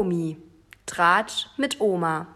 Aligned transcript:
Promi. 0.00 0.38
Tratsch 0.86 1.48
mit 1.58 1.78
Oma. 1.78 2.26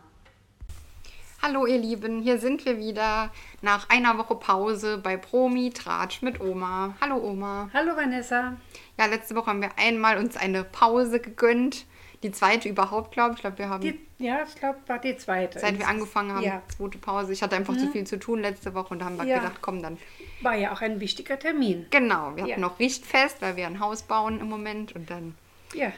Hallo 1.40 1.64
ihr 1.64 1.78
Lieben, 1.78 2.20
hier 2.20 2.36
sind 2.36 2.66
wir 2.66 2.76
wieder 2.76 3.32
nach 3.62 3.88
einer 3.88 4.18
Woche 4.18 4.34
Pause 4.34 4.98
bei 4.98 5.16
Promi 5.16 5.70
Tratsch 5.70 6.20
mit 6.20 6.42
Oma. 6.42 6.94
Hallo 7.00 7.16
Oma. 7.16 7.70
Hallo 7.72 7.96
Vanessa. 7.96 8.58
Ja, 8.98 9.06
letzte 9.06 9.34
Woche 9.34 9.46
haben 9.46 9.62
wir 9.62 9.70
einmal 9.78 10.18
uns 10.18 10.36
eine 10.36 10.62
Pause 10.62 11.20
gegönnt. 11.20 11.86
Die 12.22 12.32
zweite 12.32 12.68
überhaupt, 12.68 13.12
glaube 13.12 13.30
ich. 13.30 13.36
Ich 13.36 13.40
glaube, 13.40 13.56
wir 13.56 13.70
haben. 13.70 13.80
Die, 13.80 13.98
ja, 14.18 14.42
ich 14.46 14.56
glaube, 14.56 14.80
war 14.86 14.98
die 14.98 15.16
zweite. 15.16 15.58
Seit 15.58 15.78
wir 15.78 15.88
angefangen 15.88 16.34
haben, 16.34 16.44
ja. 16.44 16.60
zweite 16.76 16.98
Pause. 16.98 17.32
Ich 17.32 17.42
hatte 17.42 17.56
einfach 17.56 17.72
mhm. 17.72 17.78
zu 17.78 17.92
viel 17.92 18.06
zu 18.06 18.18
tun 18.18 18.42
letzte 18.42 18.74
Woche 18.74 18.92
und 18.92 18.98
da 18.98 19.06
haben 19.06 19.16
wir 19.16 19.24
ja. 19.24 19.38
gedacht, 19.38 19.62
komm, 19.62 19.80
dann. 19.80 19.96
War 20.42 20.54
ja 20.54 20.70
auch 20.74 20.82
ein 20.82 21.00
wichtiger 21.00 21.38
Termin. 21.38 21.86
Genau, 21.88 22.36
wir 22.36 22.44
hatten 22.44 22.60
noch 22.60 22.78
Richtfest, 22.78 23.40
weil 23.40 23.56
wir 23.56 23.66
ein 23.66 23.80
Haus 23.80 24.02
bauen 24.02 24.38
im 24.38 24.50
Moment 24.50 24.94
und 24.94 25.08
dann 25.08 25.34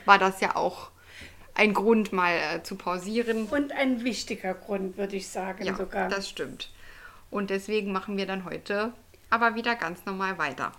war 0.04 0.18
das 0.20 0.40
ja 0.40 0.54
auch 0.54 0.90
ein 1.56 1.72
Grund, 1.72 2.12
mal 2.12 2.34
äh, 2.36 2.62
zu 2.62 2.76
pausieren. 2.76 3.46
Und 3.46 3.72
ein 3.72 4.04
wichtiger 4.04 4.54
Grund, 4.54 4.96
würde 4.96 5.16
ich 5.16 5.28
sagen 5.28 5.64
ja, 5.64 5.74
sogar. 5.74 6.08
Das 6.08 6.28
stimmt. 6.28 6.70
Und 7.30 7.50
deswegen 7.50 7.92
machen 7.92 8.16
wir 8.16 8.26
dann 8.26 8.44
heute 8.44 8.92
aber 9.28 9.54
wieder 9.56 9.74
ganz 9.74 10.04
normal 10.04 10.38
weiter. 10.38 10.72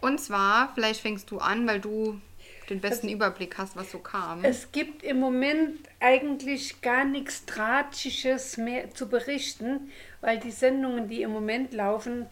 Und 0.00 0.20
zwar, 0.20 0.72
vielleicht 0.74 1.00
fängst 1.00 1.30
du 1.30 1.38
an, 1.38 1.66
weil 1.66 1.80
du 1.80 2.20
den 2.68 2.80
besten 2.80 3.08
es, 3.08 3.12
Überblick 3.12 3.58
hast, 3.58 3.76
was 3.76 3.90
so 3.90 3.98
kam. 3.98 4.44
Es 4.44 4.72
gibt 4.72 5.02
im 5.02 5.20
Moment 5.20 5.78
eigentlich 6.00 6.80
gar 6.80 7.04
nichts 7.04 7.46
Tragisches 7.46 8.56
mehr 8.56 8.92
zu 8.92 9.08
berichten, 9.08 9.90
weil 10.20 10.38
die 10.38 10.50
Sendungen, 10.50 11.08
die 11.08 11.22
im 11.22 11.30
Moment 11.30 11.72
laufen, 11.72 12.26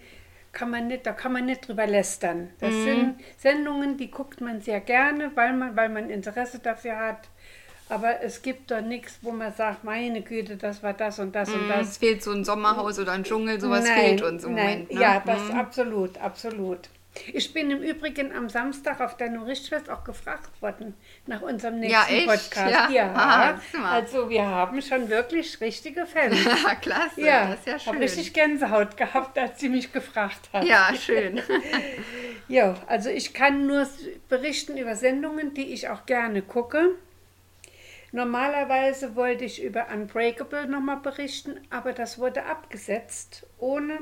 kann 0.52 0.70
man 0.70 0.86
nicht, 0.86 1.06
da 1.06 1.12
kann 1.12 1.32
man 1.32 1.46
nicht 1.46 1.66
drüber 1.66 1.86
lästern. 1.86 2.50
Das 2.60 2.72
mhm. 2.72 2.84
sind 2.84 3.14
Sendungen, 3.38 3.96
die 3.96 4.10
guckt 4.10 4.40
man 4.40 4.60
sehr 4.60 4.80
gerne, 4.80 5.32
weil 5.34 5.54
man, 5.54 5.76
weil 5.76 5.88
man 5.88 6.10
Interesse 6.10 6.58
dafür 6.58 6.98
hat. 6.98 7.28
Aber 7.88 8.22
es 8.22 8.42
gibt 8.42 8.70
doch 8.70 8.80
nichts, 8.80 9.18
wo 9.22 9.32
man 9.32 9.52
sagt, 9.52 9.84
meine 9.84 10.22
Güte, 10.22 10.56
das 10.56 10.82
war 10.82 10.94
das 10.94 11.18
und 11.18 11.34
das 11.34 11.50
mm, 11.50 11.54
und 11.54 11.64
mhm. 11.64 11.68
das. 11.68 11.88
Es 11.90 11.96
fehlt 11.98 12.22
so 12.22 12.32
ein 12.32 12.44
Sommerhaus 12.44 12.98
oder 12.98 13.12
ein 13.12 13.24
Dschungel, 13.24 13.60
sowas 13.60 13.84
nein, 13.84 13.98
fehlt 13.98 14.22
uns 14.22 14.44
im 14.44 14.54
nein, 14.54 14.64
Moment. 14.64 14.92
Ne? 14.92 15.00
Ja, 15.00 15.22
das 15.24 15.48
mm. 15.48 15.52
absolut, 15.52 16.18
absolut. 16.18 16.88
Ich 17.32 17.52
bin 17.52 17.70
im 17.70 17.82
Übrigen 17.82 18.32
am 18.32 18.48
Samstag 18.48 19.00
auf 19.00 19.16
der 19.18 19.30
Norichtfest 19.30 19.90
auch 19.90 20.02
gefragt 20.02 20.62
worden 20.62 20.94
nach 21.26 21.42
unserem 21.42 21.78
nächsten 21.78 22.14
ja, 22.14 22.26
Podcast. 22.26 22.72
Ja, 22.72 22.90
ja. 22.90 23.14
Aha, 23.14 23.60
also 23.84 24.30
wir 24.30 24.46
haben 24.46 24.80
schon 24.80 25.08
wirklich 25.10 25.60
richtige 25.60 26.06
Fans. 26.06 26.38
Ja, 26.62 26.74
klasse. 26.74 27.20
Ja, 27.20 27.48
das 27.48 27.58
ist 27.60 27.66
ja 27.66 27.72
schön. 27.72 27.78
Ich 27.78 27.86
habe 27.86 28.00
richtig 28.00 28.32
Gänsehaut 28.32 28.96
gehabt, 28.96 29.38
als 29.38 29.60
sie 29.60 29.68
mich 29.68 29.92
gefragt 29.92 30.48
hat. 30.52 30.64
Ja, 30.64 30.94
schön. 30.94 31.40
ja, 32.48 32.74
also 32.86 33.10
ich 33.10 33.34
kann 33.34 33.66
nur 33.66 33.86
berichten 34.28 34.76
über 34.78 34.96
Sendungen, 34.96 35.54
die 35.54 35.72
ich 35.72 35.88
auch 35.88 36.06
gerne 36.06 36.40
gucke. 36.40 36.96
Normalerweise 38.12 39.16
wollte 39.16 39.44
ich 39.44 39.62
über 39.62 39.88
Unbreakable 39.92 40.66
nochmal 40.66 40.98
berichten, 40.98 41.60
aber 41.70 41.92
das 41.92 42.18
wurde 42.18 42.44
abgesetzt, 42.44 43.46
ohne 43.58 44.00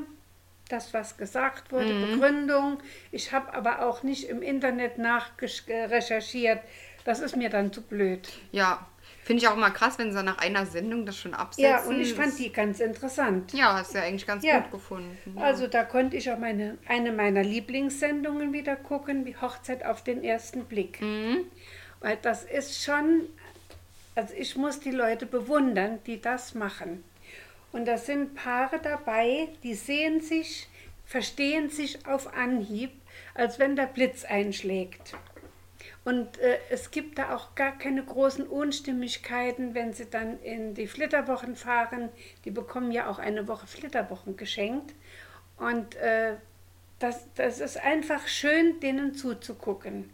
das, 0.71 0.93
was 0.93 1.17
gesagt 1.17 1.71
wurde, 1.71 1.93
mhm. 1.93 2.11
Begründung. 2.11 2.77
Ich 3.11 3.31
habe 3.31 3.53
aber 3.53 3.85
auch 3.85 4.03
nicht 4.03 4.29
im 4.29 4.41
Internet 4.41 4.97
nachrecherchiert. 4.97 6.59
Das 7.03 7.19
ist 7.19 7.35
mir 7.35 7.49
dann 7.49 7.73
zu 7.73 7.81
blöd. 7.81 8.29
Ja, 8.51 8.85
finde 9.23 9.43
ich 9.43 9.47
auch 9.47 9.55
mal 9.55 9.71
krass, 9.71 9.97
wenn 9.97 10.11
sie 10.11 10.23
nach 10.23 10.37
einer 10.37 10.65
Sendung 10.65 11.05
das 11.05 11.17
schon 11.17 11.33
absetzen. 11.33 11.63
Ja, 11.63 11.81
und 11.83 11.99
ich 11.99 12.13
fand 12.13 12.37
die 12.37 12.51
ganz 12.51 12.79
interessant. 12.79 13.53
Ja, 13.53 13.73
hast 13.73 13.93
du 13.93 13.97
ja 13.97 14.03
eigentlich 14.03 14.27
ganz 14.27 14.43
ja. 14.43 14.59
gut 14.59 14.71
gefunden. 14.71 15.17
Ja. 15.35 15.43
Also 15.43 15.67
da 15.67 15.83
konnte 15.83 16.17
ich 16.17 16.31
auch 16.31 16.37
meine, 16.37 16.77
eine 16.87 17.11
meiner 17.11 17.43
Lieblingssendungen 17.43 18.53
wieder 18.53 18.75
gucken, 18.75 19.25
wie 19.25 19.35
Hochzeit 19.35 19.85
auf 19.85 20.03
den 20.03 20.23
ersten 20.23 20.65
Blick. 20.65 21.01
Mhm. 21.01 21.45
Weil 22.01 22.17
das 22.21 22.43
ist 22.43 22.83
schon, 22.83 23.27
also 24.15 24.33
ich 24.35 24.55
muss 24.55 24.79
die 24.79 24.91
Leute 24.91 25.25
bewundern, 25.25 25.99
die 26.05 26.21
das 26.21 26.55
machen. 26.55 27.03
Und 27.71 27.85
da 27.85 27.97
sind 27.97 28.35
Paare 28.35 28.79
dabei, 28.79 29.49
die 29.63 29.75
sehen 29.75 30.21
sich, 30.21 30.67
verstehen 31.05 31.69
sich 31.69 32.05
auf 32.05 32.33
Anhieb, 32.33 32.91
als 33.33 33.59
wenn 33.59 33.75
der 33.75 33.87
Blitz 33.87 34.25
einschlägt. 34.25 35.15
Und 36.03 36.39
äh, 36.39 36.57
es 36.69 36.89
gibt 36.89 37.19
da 37.19 37.35
auch 37.35 37.53
gar 37.53 37.77
keine 37.77 38.03
großen 38.03 38.47
Unstimmigkeiten, 38.47 39.75
wenn 39.75 39.93
sie 39.93 40.09
dann 40.09 40.41
in 40.41 40.73
die 40.73 40.87
Flitterwochen 40.87 41.55
fahren. 41.55 42.09
Die 42.43 42.51
bekommen 42.51 42.91
ja 42.91 43.07
auch 43.07 43.19
eine 43.19 43.47
Woche 43.47 43.67
Flitterwochen 43.67 44.35
geschenkt. 44.35 44.93
Und 45.57 45.95
äh, 45.95 46.35
das, 46.97 47.27
das 47.35 47.59
ist 47.59 47.77
einfach 47.77 48.27
schön, 48.27 48.79
denen 48.79 49.13
zuzugucken. 49.13 50.09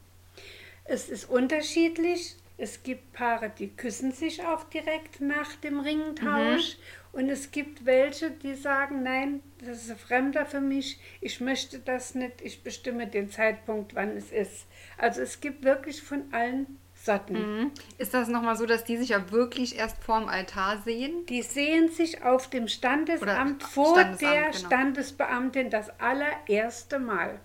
Es 0.84 1.10
ist 1.10 1.30
unterschiedlich. 1.30 2.36
Es 2.58 2.82
gibt 2.84 3.14
Paare, 3.14 3.50
die 3.50 3.70
küssen 3.70 4.12
sich 4.12 4.44
auch 4.44 4.64
direkt 4.66 5.22
nach 5.22 5.56
dem 5.58 5.80
Ringtausch. 5.80 6.78
Mhm. 6.78 6.82
Und 7.18 7.30
es 7.30 7.50
gibt 7.50 7.84
welche, 7.88 8.30
die 8.30 8.54
sagen, 8.54 9.02
nein, 9.02 9.42
das 9.66 9.86
ist 9.86 9.90
ein 9.90 9.98
Fremder 9.98 10.46
für 10.46 10.62
mich, 10.62 11.00
ich 11.20 11.42
möchte 11.42 11.80
das 11.80 12.14
nicht, 12.14 12.42
ich 12.44 12.62
bestimme 12.62 13.08
den 13.08 13.32
Zeitpunkt, 13.32 13.96
wann 13.96 14.16
es 14.16 14.32
ist. 14.32 14.68
Also 15.00 15.22
es 15.22 15.42
gibt 15.42 15.64
wirklich 15.64 16.04
von 16.04 16.32
allen 16.32 16.78
Sorten. 16.94 17.34
Mhm. 17.34 17.72
Ist 17.98 18.14
das 18.14 18.28
nochmal 18.28 18.56
so, 18.56 18.68
dass 18.68 18.84
die 18.84 18.98
sich 18.98 19.10
ja 19.10 19.32
wirklich 19.32 19.80
erst 19.80 19.98
vorm 20.04 20.30
Altar 20.30 20.84
sehen? 20.84 21.26
Die 21.26 21.42
sehen 21.42 21.90
sich 21.90 22.22
auf 22.22 22.52
dem 22.52 22.68
Standesamt 22.68 23.64
Oder 23.64 23.68
vor 23.68 24.00
Standesamt, 24.00 24.22
der 24.22 24.42
genau. 24.52 24.68
Standesbeamtin 24.68 25.70
das 25.72 26.00
allererste 26.00 27.00
Mal. 27.00 27.40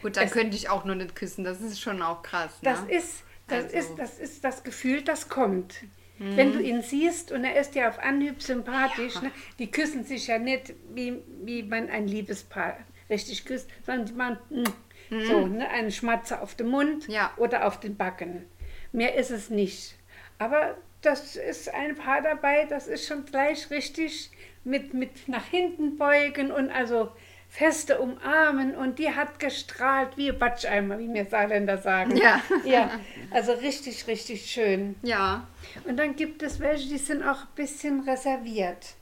Gut, 0.00 0.16
dann 0.16 0.24
es, 0.24 0.32
könnte 0.32 0.56
ich 0.56 0.70
auch 0.70 0.86
nur 0.86 0.94
nicht 0.94 1.14
küssen, 1.14 1.44
das 1.44 1.60
ist 1.60 1.82
schon 1.82 2.00
auch 2.00 2.22
krass. 2.22 2.62
Ne? 2.62 2.70
Das 2.70 2.80
ist 2.84 3.24
das, 3.46 3.64
also. 3.64 3.76
ist, 3.76 3.96
das 3.98 4.18
ist 4.18 4.42
das 4.42 4.64
Gefühl, 4.64 5.02
das 5.02 5.28
kommt. 5.28 5.74
Mhm. 6.20 6.36
Wenn 6.36 6.52
du 6.52 6.60
ihn 6.60 6.82
siehst 6.82 7.32
und 7.32 7.44
er 7.44 7.58
ist 7.58 7.74
ja 7.74 7.88
auf 7.88 7.98
Anhieb 7.98 8.42
sympathisch, 8.42 9.14
ja. 9.14 9.22
ne? 9.22 9.30
die 9.58 9.70
küssen 9.70 10.04
sich 10.04 10.26
ja 10.26 10.38
nicht, 10.38 10.74
wie, 10.94 11.22
wie 11.42 11.62
man 11.62 11.88
ein 11.88 12.06
Liebespaar 12.06 12.76
richtig 13.08 13.46
küsst, 13.46 13.70
sondern 13.86 14.16
man 14.16 14.38
mm, 14.50 15.14
mhm. 15.14 15.24
so, 15.24 15.46
ne? 15.46 15.68
einen 15.70 15.90
Schmatzer 15.90 16.42
auf 16.42 16.54
den 16.54 16.68
Mund 16.68 17.08
ja. 17.08 17.32
oder 17.38 17.66
auf 17.66 17.80
den 17.80 17.96
Backen. 17.96 18.44
Mehr 18.92 19.14
ist 19.14 19.30
es 19.30 19.48
nicht. 19.48 19.96
Aber 20.38 20.76
das 21.00 21.36
ist 21.36 21.72
ein 21.72 21.96
Paar 21.96 22.20
dabei, 22.20 22.66
das 22.66 22.86
ist 22.86 23.06
schon 23.06 23.24
gleich 23.24 23.70
richtig 23.70 24.30
mit, 24.62 24.92
mit 24.92 25.26
nach 25.26 25.46
hinten 25.46 25.96
beugen 25.96 26.52
und 26.52 26.70
also 26.70 27.10
feste 27.50 28.00
umarmen 28.00 28.76
und 28.76 28.98
die 29.00 29.10
hat 29.10 29.40
gestrahlt 29.40 30.16
wie 30.16 30.30
Batscheimer, 30.30 30.98
wie 30.98 31.08
mir 31.08 31.26
Saarländer 31.26 31.78
sagen. 31.78 32.16
Ja. 32.16 32.40
ja. 32.64 32.90
Also 33.32 33.52
richtig, 33.52 34.06
richtig 34.06 34.46
schön. 34.50 34.94
Ja. 35.02 35.46
Und 35.84 35.96
dann 35.98 36.14
gibt 36.16 36.42
es 36.42 36.60
welche, 36.60 36.88
die 36.88 36.98
sind 36.98 37.22
auch 37.22 37.42
ein 37.42 37.54
bisschen 37.56 38.08
reserviert. 38.08 38.94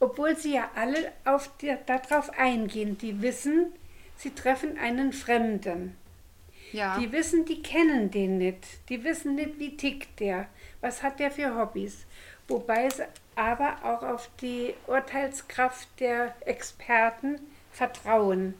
Obwohl 0.00 0.36
sie 0.36 0.54
ja 0.54 0.68
alle 0.74 1.12
auf 1.24 1.48
die, 1.58 1.74
darauf 1.86 2.36
eingehen. 2.36 2.98
Die 2.98 3.22
wissen, 3.22 3.72
sie 4.16 4.34
treffen 4.34 4.76
einen 4.78 5.12
Fremden. 5.12 5.96
Ja. 6.72 6.98
Die 6.98 7.12
wissen, 7.12 7.44
die 7.44 7.62
kennen 7.62 8.10
den 8.10 8.38
nicht. 8.38 8.66
Die 8.88 9.04
wissen 9.04 9.36
nicht, 9.36 9.58
wie 9.58 9.76
tickt 9.76 10.18
der. 10.20 10.48
Was 10.80 11.02
hat 11.04 11.20
der 11.20 11.30
für 11.30 11.56
Hobbys? 11.56 12.04
Wobei 12.48 12.90
sie 12.90 13.04
aber 13.36 13.76
auch 13.84 14.02
auf 14.02 14.28
die 14.40 14.74
Urteilskraft 14.86 15.88
der 16.00 16.34
Experten 16.40 17.38
vertrauen, 17.76 18.54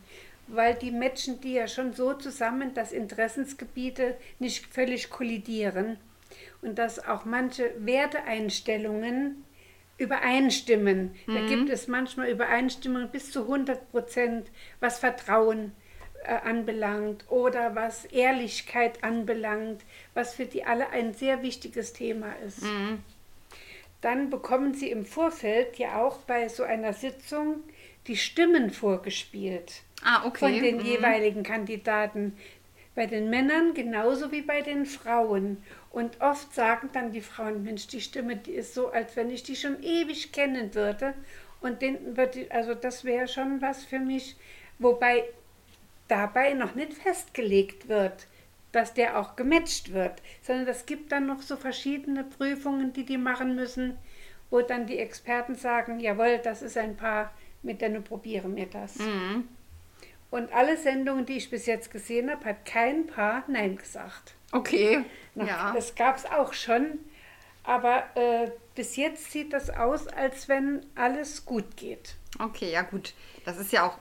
weil 0.46 0.74
die 0.74 0.90
matchen 0.90 1.40
die 1.40 1.54
ja 1.54 1.66
schon 1.66 1.92
so 1.92 2.12
zusammen, 2.12 2.74
dass 2.74 2.92
Interessensgebiete 2.92 4.16
nicht 4.38 4.66
völlig 4.66 5.10
kollidieren 5.10 5.98
und 6.62 6.78
dass 6.78 7.04
auch 7.04 7.24
manche 7.24 7.72
Werteeinstellungen 7.78 9.44
übereinstimmen. 9.98 11.14
Mhm. 11.26 11.34
Da 11.34 11.46
gibt 11.46 11.70
es 11.70 11.88
manchmal 11.88 12.28
Übereinstimmungen 12.28 13.10
bis 13.10 13.32
zu 13.32 13.42
100 13.42 13.90
Prozent, 13.90 14.50
was 14.80 14.98
Vertrauen 14.98 15.72
äh, 16.24 16.34
anbelangt 16.34 17.24
oder 17.30 17.74
was 17.74 18.04
Ehrlichkeit 18.04 19.02
anbelangt, 19.02 19.82
was 20.12 20.34
für 20.34 20.44
die 20.44 20.64
alle 20.64 20.90
ein 20.90 21.14
sehr 21.14 21.42
wichtiges 21.42 21.94
Thema 21.94 22.32
ist. 22.46 22.62
Mhm. 22.62 23.02
Dann 24.00 24.30
bekommen 24.30 24.74
sie 24.74 24.90
im 24.90 25.04
Vorfeld 25.04 25.78
ja 25.78 26.02
auch 26.02 26.18
bei 26.18 26.48
so 26.48 26.62
einer 26.62 26.92
Sitzung 26.92 27.62
die 28.06 28.16
Stimmen 28.16 28.70
vorgespielt 28.70 29.82
ah, 30.02 30.24
okay. 30.26 30.38
von 30.38 30.62
den 30.62 30.76
mhm. 30.76 30.84
jeweiligen 30.84 31.42
Kandidaten. 31.42 32.36
Bei 32.94 33.06
den 33.06 33.28
Männern 33.28 33.74
genauso 33.74 34.32
wie 34.32 34.42
bei 34.42 34.62
den 34.62 34.86
Frauen. 34.86 35.62
Und 35.90 36.20
oft 36.20 36.54
sagen 36.54 36.90
dann 36.92 37.12
die 37.12 37.20
Frauen, 37.20 37.62
Mensch, 37.62 37.86
die 37.88 38.00
Stimme, 38.00 38.36
die 38.36 38.52
ist 38.52 38.74
so, 38.74 38.88
als 38.88 39.16
wenn 39.16 39.30
ich 39.30 39.42
die 39.42 39.56
schon 39.56 39.82
ewig 39.82 40.32
kennen 40.32 40.74
würde. 40.74 41.14
Und 41.60 41.82
den 41.82 42.16
wird, 42.16 42.36
also 42.50 42.74
das 42.74 43.04
wäre 43.04 43.28
schon 43.28 43.60
was 43.60 43.84
für 43.84 43.98
mich, 43.98 44.36
wobei 44.78 45.24
dabei 46.08 46.54
noch 46.54 46.74
nicht 46.74 46.94
festgelegt 46.94 47.88
wird, 47.88 48.26
dass 48.76 48.92
der 48.92 49.18
auch 49.18 49.36
gematcht 49.36 49.94
wird, 49.94 50.20
sondern 50.42 50.68
es 50.68 50.84
gibt 50.84 51.10
dann 51.10 51.26
noch 51.26 51.40
so 51.40 51.56
verschiedene 51.56 52.24
Prüfungen, 52.24 52.92
die 52.92 53.04
die 53.04 53.16
machen 53.16 53.56
müssen, 53.56 53.96
wo 54.50 54.60
dann 54.60 54.86
die 54.86 54.98
Experten 54.98 55.54
sagen, 55.54 55.98
jawohl, 55.98 56.38
das 56.44 56.60
ist 56.60 56.76
ein 56.76 56.96
Paar, 56.96 57.32
mit 57.62 57.80
denen 57.80 58.04
probieren 58.04 58.54
wir 58.54 58.66
das. 58.66 58.96
Mhm. 58.96 59.48
Und 60.30 60.52
alle 60.52 60.76
Sendungen, 60.76 61.24
die 61.24 61.38
ich 61.38 61.48
bis 61.48 61.64
jetzt 61.64 61.90
gesehen 61.90 62.30
habe, 62.30 62.44
hat 62.44 62.66
kein 62.66 63.06
Paar 63.06 63.44
Nein 63.48 63.76
gesagt. 63.76 64.34
Okay. 64.52 65.04
Na, 65.34 65.46
ja. 65.46 65.72
Das 65.74 65.94
gab 65.94 66.18
es 66.18 66.26
auch 66.26 66.52
schon. 66.52 66.98
Aber 67.64 68.04
äh, 68.14 68.50
bis 68.74 68.96
jetzt 68.96 69.32
sieht 69.32 69.54
das 69.54 69.70
aus, 69.70 70.06
als 70.06 70.48
wenn 70.48 70.84
alles 70.94 71.46
gut 71.46 71.76
geht. 71.76 72.16
Okay, 72.38 72.70
ja 72.70 72.82
gut. 72.82 73.14
Das 73.46 73.56
ist 73.56 73.72
ja 73.72 73.86
auch, 73.86 73.98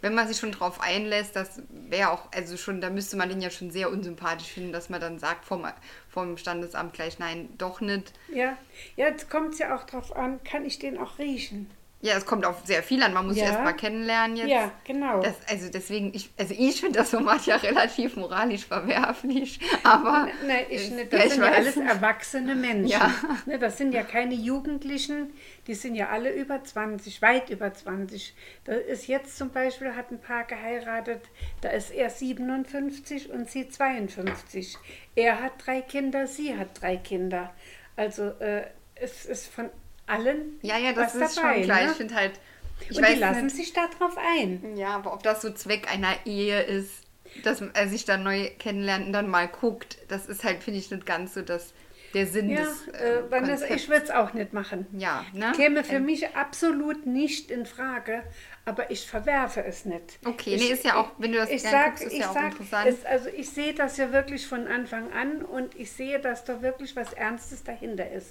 wenn 0.00 0.14
man 0.14 0.28
sich 0.28 0.38
schon 0.38 0.52
drauf 0.52 0.80
einlässt, 0.80 1.36
das 1.36 1.62
wäre 1.70 2.10
auch, 2.10 2.32
also 2.32 2.56
schon, 2.56 2.80
da 2.80 2.90
müsste 2.90 3.16
man 3.16 3.28
den 3.28 3.40
ja 3.40 3.50
schon 3.50 3.70
sehr 3.70 3.90
unsympathisch 3.90 4.48
finden, 4.48 4.72
dass 4.72 4.88
man 4.88 5.00
dann 5.00 5.18
sagt 5.18 5.44
vom, 5.44 5.66
vom 6.08 6.36
Standesamt 6.36 6.94
gleich, 6.94 7.18
nein, 7.18 7.48
doch 7.58 7.80
nicht. 7.80 8.12
Ja, 8.32 8.56
jetzt 8.96 9.30
kommt 9.30 9.54
es 9.54 9.58
ja 9.58 9.76
auch 9.76 9.84
drauf 9.84 10.14
an, 10.14 10.42
kann 10.44 10.64
ich 10.64 10.78
den 10.78 10.98
auch 10.98 11.18
riechen? 11.18 11.70
Ja, 12.02 12.14
es 12.16 12.26
kommt 12.26 12.44
auf 12.44 12.60
sehr 12.66 12.82
viel 12.82 13.02
an. 13.02 13.14
Man 13.14 13.26
muss 13.26 13.36
Ja. 13.36 13.46
erst 13.46 13.60
mal 13.64 13.72
kennenlernen 13.72 14.36
jetzt. 14.36 14.48
Ja, 14.50 14.70
genau. 14.84 15.20
Das, 15.22 15.34
also 15.48 15.70
deswegen, 15.70 16.12
ich, 16.14 16.30
also 16.38 16.54
ich 16.56 16.78
finde 16.80 16.98
das 16.98 17.10
Format 17.10 17.46
ja 17.46 17.56
relativ 17.62 18.16
moralisch 18.16 18.66
verwerflich, 18.66 19.58
aber 19.82 20.28
Nein, 20.46 20.66
ich. 20.68 20.90
Ja, 20.90 21.04
Das 21.10 21.30
sind 21.32 21.42
ja 21.42 21.50
alles 21.52 21.76
erwachsene 21.76 22.54
Menschen. 22.54 22.88
Ja. 22.90 23.12
Ne, 23.46 23.58
das 23.58 23.78
sind 23.78 23.92
ja 23.92 24.02
keine 24.02 24.34
Jugendlichen, 24.34 25.32
die 25.66 25.74
sind 25.74 25.94
ja 25.94 26.10
alle 26.10 26.32
über 26.32 26.62
20, 26.62 27.22
weit 27.22 27.48
über 27.50 27.72
20. 27.72 28.34
Da 28.64 28.74
ist 28.74 29.06
jetzt 29.06 29.36
zum 29.38 29.50
Beispiel, 29.50 29.94
hat 29.96 30.10
ein 30.10 30.20
Paar 30.20 30.44
geheiratet, 30.44 31.22
da 31.62 31.70
ist 31.70 31.90
er 31.90 32.10
57 32.10 33.30
und 33.30 33.50
sie 33.50 33.68
52. 33.68 34.76
Er 35.14 35.40
hat 35.42 35.52
drei 35.64 35.80
Kinder, 35.80 36.26
sie 36.26 36.56
hat 36.56 36.80
drei 36.80 36.96
Kinder. 36.98 37.54
Also 37.96 38.24
äh, 38.40 38.64
es 38.96 39.24
ist 39.24 39.46
von 39.48 39.70
allen 40.06 40.58
ja, 40.62 40.78
ja, 40.78 40.92
das 40.92 41.14
ist 41.14 41.36
dabei. 41.36 41.54
schon 41.56 41.62
klar. 41.64 41.82
Ne? 41.84 41.90
Ich 41.90 41.96
finde 41.96 42.14
halt, 42.14 42.32
ich 42.88 42.96
und 42.96 43.08
die 43.08 43.14
lassen 43.14 43.44
nicht, 43.46 43.56
sich 43.56 43.72
darauf 43.72 44.16
ein. 44.18 44.76
ja, 44.76 44.88
aber 44.96 45.12
ob 45.14 45.22
das 45.22 45.42
so 45.42 45.50
Zweck 45.52 45.90
einer 45.92 46.14
Ehe 46.24 46.60
ist, 46.62 46.90
dass 47.42 47.60
er 47.60 47.88
sich 47.88 48.04
dann 48.04 48.22
neu 48.22 48.50
kennenlernt 48.58 49.06
und 49.06 49.12
dann 49.12 49.28
mal 49.28 49.48
guckt, 49.48 49.98
das 50.08 50.26
ist 50.26 50.44
halt, 50.44 50.62
finde 50.62 50.80
ich, 50.80 50.90
nicht 50.90 51.04
ganz 51.06 51.34
so 51.34 51.42
das, 51.42 51.72
der 52.14 52.26
Sinn 52.26 52.48
Ja, 52.50 52.60
des 52.62 52.88
äh, 52.88 53.18
äh, 53.18 53.30
Vanessa, 53.30 53.66
Konzepts. 53.66 53.82
ich 53.82 53.88
würde 53.90 54.04
es 54.04 54.10
auch 54.10 54.32
nicht 54.32 54.52
machen. 54.52 54.86
Ja, 54.96 55.24
ne? 55.34 55.52
Käme 55.54 55.84
für 55.84 55.96
Ein- 55.96 56.06
mich 56.06 56.34
absolut 56.36 57.04
nicht 57.04 57.50
in 57.50 57.66
Frage, 57.66 58.22
aber 58.64 58.90
ich 58.90 59.06
verwerfe 59.06 59.64
es 59.64 59.84
nicht. 59.84 60.18
Okay, 60.24 60.54
ich, 60.54 60.62
nee, 60.62 60.72
ist 60.72 60.84
ja 60.84 60.96
auch, 60.96 61.10
wenn 61.18 61.32
du 61.32 61.38
das 61.38 61.50
ich 61.50 61.62
sag, 61.62 61.86
guckst, 61.96 62.04
ist 62.04 62.12
ich 62.14 62.20
ja 62.20 62.30
auch 62.30 62.34
sag, 62.34 62.52
interessant. 62.52 62.88
Es, 62.88 63.04
also 63.04 63.28
ich 63.28 63.50
sehe 63.50 63.74
das 63.74 63.96
ja 63.98 64.12
wirklich 64.12 64.46
von 64.46 64.66
Anfang 64.68 65.12
an 65.12 65.42
und 65.42 65.74
ich 65.74 65.90
sehe, 65.92 66.20
dass 66.20 66.44
da 66.44 66.62
wirklich 66.62 66.94
was 66.96 67.12
Ernstes 67.12 67.64
dahinter 67.64 68.10
ist. 68.10 68.28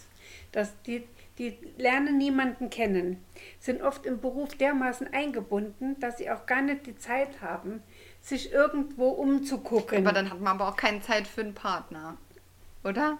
Dass 0.51 0.72
die, 0.83 1.04
die 1.37 1.57
lernen 1.77 2.17
niemanden 2.17 2.69
kennen, 2.69 3.23
sind 3.59 3.81
oft 3.81 4.05
im 4.05 4.19
Beruf 4.19 4.55
dermaßen 4.55 5.13
eingebunden, 5.13 5.99
dass 5.99 6.17
sie 6.17 6.29
auch 6.29 6.45
gar 6.45 6.61
nicht 6.61 6.85
die 6.85 6.97
Zeit 6.97 7.41
haben, 7.41 7.83
sich 8.21 8.51
irgendwo 8.53 9.09
umzugucken. 9.09 9.99
aber 9.99 10.13
dann 10.13 10.29
hat 10.29 10.39
man 10.39 10.59
aber 10.59 10.69
auch 10.69 10.77
keine 10.77 11.01
Zeit 11.01 11.27
für 11.27 11.41
einen 11.41 11.53
Partner, 11.53 12.17
oder? 12.83 13.17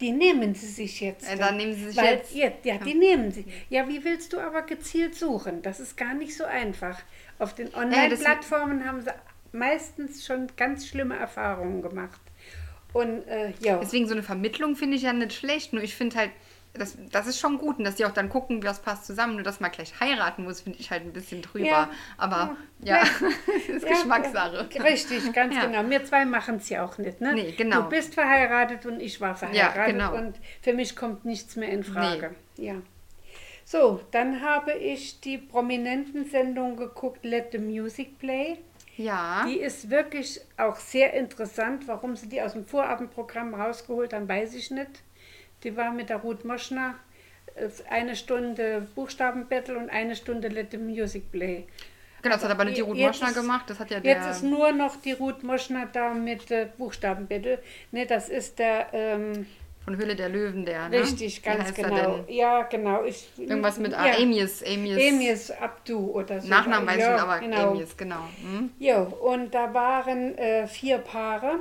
Die 0.00 0.10
nehmen 0.10 0.54
sie 0.54 0.66
sich 0.66 1.00
jetzt. 1.00 1.30
Äh, 1.30 1.36
dann 1.36 1.56
nehmen 1.56 1.74
sie 1.74 1.86
sich 1.86 1.96
Weil, 1.96 2.16
jetzt. 2.16 2.34
Ja, 2.34 2.50
ja, 2.64 2.78
die 2.78 2.94
nehmen 2.94 3.30
sie. 3.30 3.46
Ja, 3.70 3.88
wie 3.88 4.04
willst 4.04 4.32
du 4.32 4.40
aber 4.40 4.62
gezielt 4.62 5.14
suchen? 5.14 5.62
Das 5.62 5.78
ist 5.78 5.96
gar 5.96 6.14
nicht 6.14 6.36
so 6.36 6.44
einfach. 6.44 7.00
Auf 7.38 7.54
den 7.54 7.72
Online-Plattformen 7.74 8.84
haben 8.84 9.02
sie 9.02 9.12
meistens 9.52 10.26
schon 10.26 10.48
ganz 10.56 10.88
schlimme 10.88 11.16
Erfahrungen 11.16 11.80
gemacht. 11.80 12.20
Und 12.92 13.26
äh, 13.28 13.52
ja, 13.60 13.78
Deswegen 13.78 14.06
so 14.06 14.14
eine 14.14 14.22
Vermittlung 14.22 14.76
finde 14.76 14.96
ich 14.96 15.02
ja 15.02 15.12
nicht 15.12 15.32
schlecht. 15.32 15.72
Nur 15.72 15.82
ich 15.82 15.94
finde 15.94 16.16
halt, 16.16 16.30
das, 16.74 16.96
das 17.10 17.26
ist 17.26 17.38
schon 17.38 17.58
gut. 17.58 17.78
Und 17.78 17.84
dass 17.84 17.94
die 17.94 18.04
auch 18.04 18.10
dann 18.12 18.28
gucken, 18.28 18.62
was 18.64 18.80
passt 18.80 19.06
zusammen. 19.06 19.34
Nur 19.36 19.42
dass 19.44 19.60
man 19.60 19.70
gleich 19.70 19.98
heiraten 20.00 20.44
muss, 20.44 20.60
finde 20.60 20.78
ich 20.80 20.90
halt 20.90 21.02
ein 21.04 21.12
bisschen 21.12 21.40
drüber. 21.42 21.66
Ja. 21.66 21.90
Aber 22.18 22.56
ja, 22.80 22.98
das 23.20 23.68
ist 23.68 23.82
Ja, 23.84 23.88
Geschmackssache. 23.90 24.68
ja, 24.72 24.82
Richtig, 24.82 25.32
ganz 25.32 25.54
Ja. 25.54 25.66
genau. 25.66 25.88
Wir 25.88 26.04
zwei 26.04 26.24
machen 26.24 26.56
es 26.56 26.68
ja 26.68 26.84
auch 26.84 26.98
nicht. 26.98 27.20
Ne? 27.20 27.32
Nee, 27.34 27.52
genau. 27.52 27.82
Du 27.82 27.88
bist 27.90 28.14
verheiratet 28.14 28.84
und 28.86 29.00
ich 29.00 29.20
war 29.20 29.34
verheiratet. 29.36 29.86
genau. 29.94 30.14
Und 30.14 30.34
für 30.62 30.72
mich 30.74 30.94
kommt 30.96 31.24
nichts 31.24 31.56
mehr 31.56 31.68
in 31.70 31.82
Frage. 31.84 32.34
Ja. 32.56 32.74
So, 33.64 34.00
dann 34.10 34.42
habe 34.42 34.72
ich 34.74 35.20
die 35.20 35.38
prominenten 35.38 36.26
Sendung 36.26 36.76
geguckt, 36.76 37.24
Let 37.24 37.52
the 37.52 37.58
Music 37.58 38.18
Play. 38.18 38.58
Ja. 38.96 39.44
Die 39.48 39.58
ist 39.58 39.90
wirklich 39.90 40.40
auch 40.56 40.76
sehr 40.76 41.14
interessant. 41.14 41.88
Warum 41.88 42.14
sie 42.14 42.28
die 42.28 42.42
aus 42.42 42.52
dem 42.52 42.66
Vorabendprogramm 42.66 43.54
rausgeholt 43.54 44.12
haben, 44.12 44.28
weiß 44.28 44.54
ich 44.54 44.70
nicht. 44.70 44.90
Die 45.64 45.76
war 45.76 45.92
mit 45.92 46.10
der 46.10 46.18
Ruth 46.18 46.44
Moschner 46.44 46.94
äh, 47.54 47.68
eine 47.90 48.14
Stunde 48.16 48.86
Buchstabenbattle 48.94 49.76
und 49.76 49.90
eine 49.90 50.14
Stunde 50.14 50.48
Let 50.48 50.70
the 50.70 50.78
Music 50.78 51.32
Play. 51.32 51.66
Genau, 52.22 52.36
das 52.36 52.44
hat 52.44 52.52
aber 52.52 52.64
nicht 52.64 52.78
die 52.78 52.82
Ruth 52.82 52.96
Jetzt 52.96 53.20
Moschner 53.20 53.34
gemacht. 53.34 53.68
Das 53.68 53.80
hat 53.80 53.90
ja 53.90 54.00
der. 54.00 54.14
Jetzt 54.14 54.30
ist 54.30 54.42
nur 54.44 54.72
noch 54.72 54.96
die 54.96 55.12
Ruth 55.12 55.42
Moschner 55.42 55.88
da 55.92 56.14
mit 56.14 56.50
äh, 56.50 56.68
Buchstabenbattle. 56.78 57.58
Ne, 57.92 58.06
das 58.06 58.28
ist 58.28 58.58
der, 58.58 58.86
ähm, 58.92 59.46
von 59.84 59.98
Höhle 59.98 60.16
der 60.16 60.30
Löwen, 60.30 60.64
der. 60.64 60.88
Ne? 60.88 61.00
richtig, 61.00 61.42
ganz 61.42 61.74
genau. 61.74 62.24
Ja, 62.28 62.62
genau. 62.62 63.04
Ich, 63.04 63.28
Irgendwas 63.36 63.78
mit 63.78 63.92
ja. 63.92 64.16
Amius. 64.16 64.62
Amius. 64.62 64.98
Amius 64.98 65.50
Abdu 65.50 66.10
oder 66.12 66.40
so. 66.40 66.48
Nachnamen 66.48 66.88
weiß 66.88 66.96
ich 66.96 67.02
ja, 67.02 67.12
nicht, 67.12 67.22
aber 67.22 67.38
genau. 67.40 67.70
Amius, 67.72 67.96
genau. 67.96 68.28
Hm? 68.40 68.70
Ja, 68.78 69.00
und 69.00 69.54
da 69.54 69.74
waren 69.74 70.38
äh, 70.38 70.66
vier 70.66 70.98
Paare. 70.98 71.58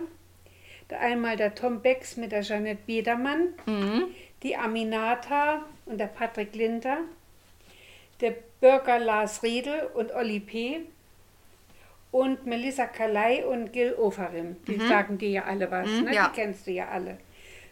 Einmal 0.93 1.35
der 1.37 1.55
Tom 1.55 1.81
Becks 1.81 2.17
mit 2.17 2.31
der 2.31 2.41
Jeanette 2.41 2.81
Biedermann, 2.85 3.49
Mhm. 3.65 4.05
die 4.43 4.55
Aminata 4.55 5.63
und 5.85 5.97
der 5.99 6.07
Patrick 6.07 6.55
Linter, 6.55 6.97
der 8.21 8.33
Bürger 8.61 8.99
Lars 8.99 9.43
Riedel 9.43 9.87
und 9.93 10.11
Olli 10.13 10.39
P. 10.39 10.81
und 12.11 12.45
Melissa 12.45 12.85
Kalei 12.85 13.43
und 13.45 13.73
Gil 13.73 13.93
Ofarim. 13.95 14.55
Die 14.67 14.77
sagen 14.77 15.17
dir 15.17 15.29
ja 15.29 15.43
alle 15.45 15.71
was, 15.71 15.87
Mhm, 15.89 16.03
ne? 16.05 16.13
ja. 16.15 16.27
die 16.29 16.35
kennst 16.41 16.67
du 16.67 16.71
ja 16.71 16.89
alle. 16.89 17.17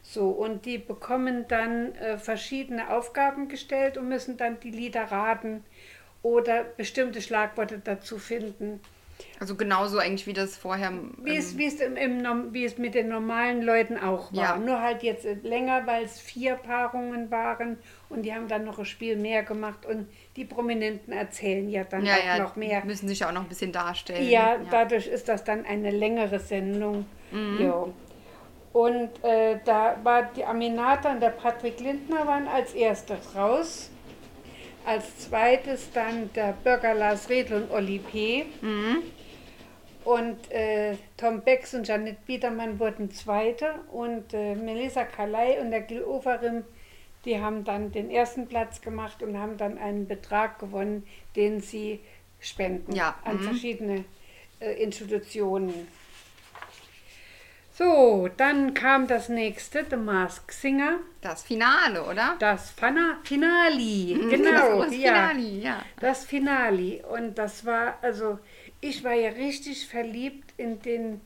So, 0.01 0.29
und 0.29 0.65
die 0.65 0.79
bekommen 0.79 1.45
dann 1.47 1.93
äh, 1.95 2.17
verschiedene 2.17 2.89
Aufgaben 2.89 3.49
gestellt 3.49 3.97
und 3.97 4.09
müssen 4.09 4.37
dann 4.37 4.59
die 4.59 4.71
Lieder 4.71 5.03
raten 5.03 5.63
oder 6.23 6.63
bestimmte 6.63 7.21
Schlagworte 7.21 7.79
dazu 7.83 8.17
finden. 8.17 8.79
Also 9.39 9.55
genauso 9.55 9.97
eigentlich 9.97 10.27
wie 10.27 10.33
das 10.33 10.57
vorher. 10.57 10.91
Wie 11.23 11.35
es, 11.35 11.53
ähm, 11.53 11.57
wie, 11.57 11.65
es 11.65 11.79
im, 11.81 11.97
im, 11.97 12.53
wie 12.53 12.65
es 12.65 12.77
mit 12.77 12.95
den 12.95 13.09
normalen 13.09 13.61
Leuten 13.61 13.97
auch 13.97 14.33
war. 14.33 14.55
Ja. 14.55 14.57
Nur 14.57 14.81
halt 14.81 15.03
jetzt 15.03 15.25
länger, 15.43 15.85
weil 15.85 16.05
es 16.05 16.19
vier 16.19 16.55
Paarungen 16.55 17.31
waren 17.31 17.77
und 18.09 18.23
die 18.23 18.33
haben 18.33 18.47
dann 18.47 18.63
noch 18.63 18.79
ein 18.79 18.85
Spiel 18.85 19.15
mehr 19.15 19.43
gemacht 19.43 19.85
und 19.85 20.07
die 20.35 20.45
Prominenten 20.45 21.13
erzählen 21.13 21.69
ja 21.69 21.83
dann 21.83 22.05
ja, 22.05 22.13
auch 22.13 22.25
ja, 22.25 22.37
noch 22.39 22.55
mehr. 22.55 22.83
müssen 22.85 23.07
sich 23.07 23.19
ja 23.19 23.29
auch 23.29 23.33
noch 23.33 23.43
ein 23.43 23.49
bisschen 23.49 23.71
darstellen. 23.71 24.29
Ja, 24.29 24.57
dadurch 24.69 25.07
ist 25.07 25.27
das 25.27 25.43
dann 25.43 25.65
eine 25.65 25.91
längere 25.91 26.39
Sendung. 26.39 27.05
Jo. 27.31 27.93
Und 28.73 29.23
äh, 29.23 29.59
da 29.65 29.97
war 30.03 30.23
die 30.35 30.45
Aminata 30.45 31.11
und 31.11 31.19
der 31.19 31.29
Patrick 31.29 31.79
Lindner 31.79 32.25
waren 32.25 32.47
als 32.47 32.73
erstes 32.73 33.35
raus. 33.35 33.90
Als 34.85 35.19
zweites 35.19 35.91
dann 35.93 36.31
der 36.33 36.53
Bürger 36.63 36.93
Lars 36.93 37.29
Redl 37.29 37.53
und 37.53 37.71
Olli 37.71 37.99
P. 37.99 38.45
Und 40.03 40.51
äh, 40.51 40.97
Tom 41.17 41.41
Becks 41.41 41.73
und 41.75 41.87
Janet 41.87 42.25
Biedermann 42.25 42.79
wurden 42.79 43.11
Zweite 43.11 43.75
und 43.91 44.33
äh, 44.33 44.55
Melissa 44.55 45.03
Kalei 45.03 45.61
und 45.61 45.69
der 45.69 45.81
Gil 45.81 46.03
Oferim, 46.03 46.63
die 47.25 47.39
haben 47.39 47.63
dann 47.63 47.91
den 47.91 48.09
ersten 48.09 48.47
Platz 48.47 48.81
gemacht 48.81 49.21
und 49.21 49.37
haben 49.37 49.57
dann 49.57 49.77
einen 49.77 50.07
Betrag 50.07 50.57
gewonnen, 50.57 51.05
den 51.35 51.61
sie 51.61 51.99
spenden 52.39 52.95
Ja, 52.95 53.15
an 53.23 53.37
mhm. 53.37 53.43
verschiedene 53.43 54.05
äh, 54.59 54.81
Institutionen. 54.81 55.87
So, 57.81 58.29
dann 58.37 58.75
kam 58.75 59.07
das 59.07 59.27
nächste, 59.27 59.83
The 59.89 59.95
Mask 59.95 60.51
Singer, 60.51 60.99
Das 61.19 61.41
Finale, 61.41 62.03
oder? 62.03 62.35
das 62.37 62.69
Fana 62.69 63.17
Finali, 63.23 64.19
das 64.21 64.39
genau, 64.39 64.69
große 64.81 64.95
ja. 64.97 65.29
Finale, 65.29 65.39
ja. 65.41 65.81
Das 65.99 66.23
Finale. 66.25 67.03
Und 67.07 67.39
das 67.39 67.65
war, 67.65 67.97
also, 68.03 68.37
ich 68.81 69.03
war 69.03 69.13
ja 69.13 69.29
richtig 69.31 69.87
verliebt 69.87 70.53
in 70.57 70.79
den 70.83 71.21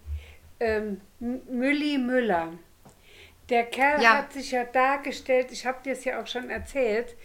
ähm, 0.62 1.02
Mülli 1.20 1.98
Müller. 1.98 2.54
Der 3.50 3.66
Kerl 3.66 4.02
Ja. 4.02 4.18
hat 4.20 4.32
sich 4.32 4.52
ja 4.52 4.64
dargestellt, 4.64 5.48
ich 5.52 5.66
habe 5.66 5.84
dir 5.84 5.92
es 5.92 6.06
ja 6.06 6.22
auch 6.22 6.28
schon 6.28 6.50
erzählt, 6.50 7.18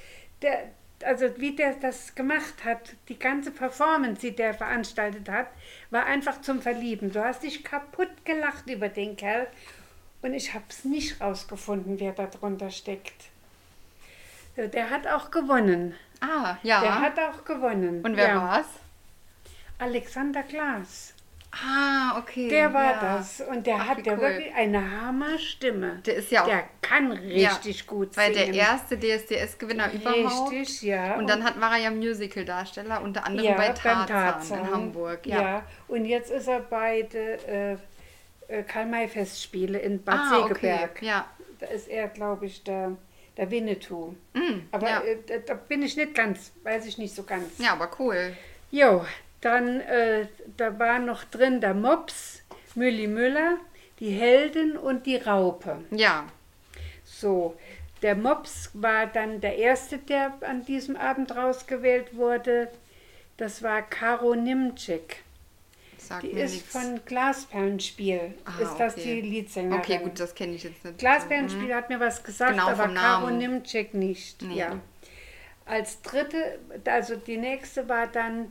der, 0.42 0.72
also 1.04 1.26
wie 1.38 1.54
der 1.54 1.74
das 1.74 2.14
gemacht 2.14 2.64
hat, 2.64 2.94
die 3.08 3.18
ganze 3.18 3.50
Performance, 3.50 4.20
die 4.20 4.34
der 4.34 4.54
veranstaltet 4.54 5.28
hat, 5.28 5.48
war 5.90 6.06
einfach 6.06 6.40
zum 6.40 6.60
Verlieben. 6.60 7.12
Du 7.12 7.24
hast 7.24 7.42
dich 7.42 7.64
kaputt 7.64 8.24
gelacht 8.24 8.68
über 8.68 8.88
den 8.88 9.16
Kerl 9.16 9.46
und 10.22 10.34
ich 10.34 10.54
habe 10.54 10.64
es 10.68 10.84
nicht 10.84 11.20
rausgefunden, 11.20 11.98
wer 12.00 12.12
da 12.12 12.26
drunter 12.26 12.70
steckt. 12.70 13.30
So, 14.56 14.66
Der 14.66 14.90
hat 14.90 15.06
auch 15.06 15.30
gewonnen. 15.30 15.94
Ah, 16.20 16.56
ja. 16.62 16.80
Der 16.80 17.00
hat 17.00 17.18
auch 17.18 17.44
gewonnen. 17.44 18.02
Und 18.04 18.16
wer 18.16 18.28
ja. 18.28 18.42
war's? 18.42 18.66
Alexander 19.78 20.42
Klaas. 20.42 21.14
Ah, 21.52 22.16
okay. 22.18 22.48
Der 22.48 22.72
war 22.72 22.92
ja. 22.92 23.00
das. 23.16 23.40
Und 23.40 23.66
der 23.66 23.76
Ach, 23.76 23.88
hat 23.88 24.06
ja 24.06 24.12
cool. 24.14 24.20
wirklich 24.20 24.54
eine 24.54 25.00
Hammerstimme. 25.00 26.00
Der 26.06 26.14
ist 26.16 26.30
ja 26.30 26.42
auch- 26.42 26.46
Der 26.46 26.64
kann 26.80 27.10
richtig 27.10 27.86
gut 27.88 28.16
Weil 28.16 28.32
singen. 28.34 28.52
der 28.52 28.62
erste 28.62 28.96
DSDS-Gewinner 28.96 29.92
überhaupt. 29.92 30.52
Richtig, 30.52 30.82
ja. 30.82 31.16
Und 31.16 31.28
dann 31.28 31.42
hat, 31.44 31.60
war 31.60 31.72
er 31.72 31.78
ja 31.84 31.90
Musical-Darsteller, 31.90 33.02
unter 33.02 33.26
anderem 33.26 33.56
bei 33.56 33.68
Tarzan, 33.70 34.60
in 34.60 34.70
Hamburg. 34.70 35.26
Ja. 35.26 35.42
Ja. 35.42 35.62
und 35.88 36.04
jetzt 36.04 36.30
ist 36.30 36.46
er 36.46 36.60
bei 36.60 37.02
den 37.02 37.38
äh, 37.48 37.72
äh, 38.48 38.62
Karl-May-Festspiele 38.62 39.78
in 39.80 40.02
Bad 40.02 40.18
Ah, 40.18 40.38
okay. 40.38 40.54
Segeberg. 40.54 41.02
Ja. 41.02 41.26
Da 41.58 41.66
ist 41.66 41.88
er, 41.88 42.08
glaube 42.08 42.46
ich, 42.46 42.62
der, 42.62 42.92
der 43.36 43.50
Winnetou. 43.50 44.14
Mm, 44.34 44.60
Aber 44.70 44.88
ja. 44.88 45.00
äh, 45.02 45.18
da, 45.26 45.38
da 45.38 45.54
bin 45.54 45.82
ich 45.82 45.96
nicht 45.96 46.14
ganz, 46.14 46.52
weiß 46.62 46.86
ich 46.86 46.96
nicht 46.96 47.14
so 47.14 47.24
ganz. 47.24 47.58
ja, 47.58 47.72
aber 47.72 47.90
cool. 47.98 48.34
Jo, 48.70 49.04
dann 49.40 49.80
äh, 49.80 50.26
da 50.56 50.78
war 50.78 50.98
noch 50.98 51.24
drin 51.24 51.60
der 51.60 51.74
Mops, 51.74 52.42
Mülli 52.74 53.06
Müller, 53.06 53.56
die 53.98 54.10
Heldin 54.10 54.76
und 54.76 55.06
die 55.06 55.16
Raupe. 55.16 55.78
Ja. 55.90 56.26
So, 57.04 57.56
der 58.02 58.14
Mops 58.16 58.70
war 58.74 59.06
dann 59.06 59.40
der 59.40 59.56
erste, 59.56 59.98
der 59.98 60.34
an 60.42 60.64
diesem 60.64 60.96
Abend 60.96 61.34
rausgewählt 61.36 62.16
wurde. 62.16 62.68
Das 63.36 63.62
war 63.62 63.82
Karo 63.82 64.34
Nimczyk. 64.34 65.22
Sagt 65.98 66.22
Die 66.22 66.28
ist 66.30 66.54
nichts. 66.54 66.72
von 66.72 67.00
Glasperlenspiel. 67.04 68.34
Ah, 68.44 68.62
ist 68.62 68.76
das 68.78 68.96
okay. 68.96 69.20
die 69.22 69.28
Leadsängerin? 69.28 69.78
Okay, 69.80 69.98
gut, 69.98 70.18
das 70.18 70.34
kenne 70.34 70.54
ich 70.54 70.64
jetzt 70.64 70.84
nicht. 70.84 70.98
Glasperlenspiel 70.98 71.74
hat 71.74 71.88
mir 71.90 72.00
was 72.00 72.22
gesagt, 72.22 72.52
Genau, 72.52 72.68
aber 72.68 72.88
Karo. 72.88 73.30
Nimczyk 73.30 73.94
nicht. 73.94 74.42
Nee. 74.42 74.58
Ja. 74.58 74.80
Als 75.66 76.00
dritte, 76.02 76.58
also 76.86 77.16
die 77.16 77.36
nächste 77.36 77.88
war 77.88 78.06
dann 78.06 78.50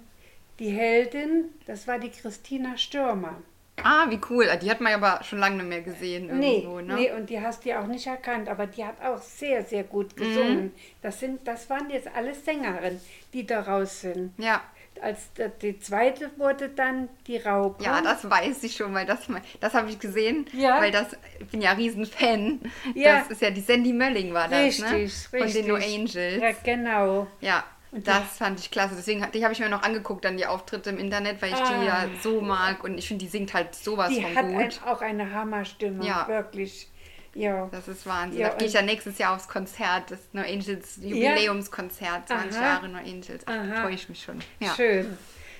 die 0.59 0.69
Heldin, 0.69 1.45
das 1.65 1.87
war 1.87 1.99
die 1.99 2.09
Christina 2.09 2.77
Stürmer. 2.77 3.35
Ah, 3.81 4.07
wie 4.09 4.19
cool. 4.29 4.45
Ah, 4.51 4.57
Die 4.57 4.69
hat 4.69 4.81
man 4.81 4.91
aber 4.93 5.23
schon 5.23 5.39
lange 5.39 5.55
nicht 5.55 5.69
mehr 5.69 5.81
gesehen 5.81 6.37
Nee, 6.37 6.57
irgendwo, 6.57 6.81
ne? 6.81 6.95
nee, 6.95 7.11
und 7.13 7.29
die 7.29 7.39
hast 7.39 7.63
du 7.63 7.69
ja 7.69 7.81
auch 7.81 7.87
nicht 7.87 8.05
erkannt, 8.07 8.49
aber 8.49 8.67
die 8.67 8.83
hat 8.83 9.01
auch 9.01 9.21
sehr, 9.21 9.63
sehr 9.63 9.85
gut 9.85 10.13
Mhm. 10.17 10.21
gesungen. 10.21 10.73
Das, 11.01 11.19
sind, 11.21 11.47
das 11.47 11.69
waren 11.69 11.89
jetzt 11.89 12.09
alles 12.13 12.43
Sängerinnen, 12.43 12.99
die 13.33 13.45
da 13.47 13.61
raus 13.61 14.01
sind. 14.01 14.33
Ja. 14.37 14.61
Als 15.01 15.31
die, 15.37 15.45
die 15.61 15.79
zweite 15.79 16.29
wurde 16.35 16.67
dann 16.67 17.07
die 17.25 17.37
Raupe. 17.37 17.81
Ja, 17.85 18.01
das 18.01 18.29
weiß 18.29 18.61
ich 18.63 18.75
schon, 18.75 18.93
weil 18.93 19.05
das, 19.05 19.19
das 19.61 19.73
habe 19.73 19.89
ich 19.89 19.97
gesehen, 19.97 20.45
Ja. 20.51 20.81
weil 20.81 20.91
das, 20.91 21.15
ich 21.39 21.47
bin 21.47 21.61
ja 21.61 21.71
Riesenfan. 21.71 22.59
Ja. 22.95 23.19
Das 23.19 23.29
ist 23.29 23.41
ja 23.41 23.49
die 23.49 23.61
Sandy 23.61 23.93
Mölling 23.93 24.33
war 24.33 24.49
das, 24.49 24.59
Richtig, 24.59 24.91
ne? 24.91 24.97
richtig. 24.97 25.39
Von 25.41 25.53
den 25.53 25.67
No 25.69 25.75
Angels. 25.75 26.41
Ja, 26.41 26.51
genau. 26.65 27.27
Ja, 27.39 27.63
Und 27.91 28.07
das 28.07 28.37
fand 28.37 28.59
ich 28.59 28.69
klasse. 28.69 28.95
Deswegen 28.95 29.25
die 29.33 29.43
habe 29.43 29.53
ich 29.53 29.59
mir 29.59 29.69
noch 29.69 29.81
angeguckt, 29.81 30.23
dann 30.23 30.37
die 30.37 30.45
Auftritte 30.45 30.91
im 30.91 30.99
Internet, 30.99 31.41
weil 31.41 31.49
ich 31.53 31.59
die 31.59 31.85
ja 31.85 32.03
Ah. 32.05 32.07
so 32.21 32.39
mag 32.41 32.83
und 32.83 32.97
ich 32.97 33.07
finde, 33.07 33.25
die 33.25 33.29
singt 33.31 33.53
halt 33.53 33.73
sowas 33.73 34.09
Die 34.09 34.21
von 34.21 34.35
hat 34.35 34.45
gut. 34.45 34.55
ein, 34.55 34.71
auch 34.85 35.01
eine 35.01 35.33
Hammerstimme, 35.33 36.05
Ja. 36.05 36.27
wirklich. 36.27 36.87
Ja. 37.35 37.67
Das 37.71 37.87
ist 37.87 38.05
Wahnsinn. 38.05 38.39
Ja, 38.41 38.49
da 38.49 38.55
gehe 38.57 38.67
ich 38.67 38.73
ja 38.73 38.81
nächstes 38.81 39.17
Jahr 39.17 39.35
aufs 39.35 39.47
Konzert, 39.47 40.11
das 40.11 40.19
No 40.33 40.41
Angels 40.41 40.97
Jubiläumskonzert, 41.01 42.27
20 42.27 42.57
Aha. 42.59 42.65
Jahre 42.65 42.89
No 42.89 42.97
Angels. 42.99 43.43
Ach, 43.45 43.53
Aha. 43.53 43.81
freue 43.83 43.93
ich 43.93 44.09
mich 44.09 44.21
schon. 44.23 44.39
Ja. 44.59 44.73
Schön. 44.75 45.17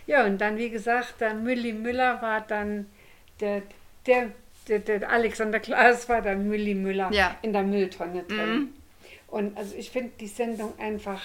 Ja, 0.07 0.25
und 0.25 0.39
dann, 0.39 0.57
wie 0.57 0.69
gesagt, 0.69 1.15
der 1.21 1.33
Mülli 1.35 1.73
Müller 1.73 2.21
war 2.21 2.41
dann 2.41 2.87
der, 3.39 3.61
der, 4.07 4.31
der, 4.67 4.79
der 4.79 5.09
Alexander 5.09 5.59
Klaas 5.59 6.09
war 6.09 6.21
dann 6.21 6.47
Mülli 6.47 6.73
Müller 6.75 7.11
Ja. 7.11 7.35
in 7.43 7.53
der 7.53 7.63
Mülltonne 7.63 8.23
drin. 8.23 8.53
Mhm. 8.59 8.69
Und 9.27 9.57
also 9.57 9.75
ich 9.75 9.91
finde 9.91 10.11
die 10.19 10.27
Sendung 10.27 10.73
einfach 10.79 11.21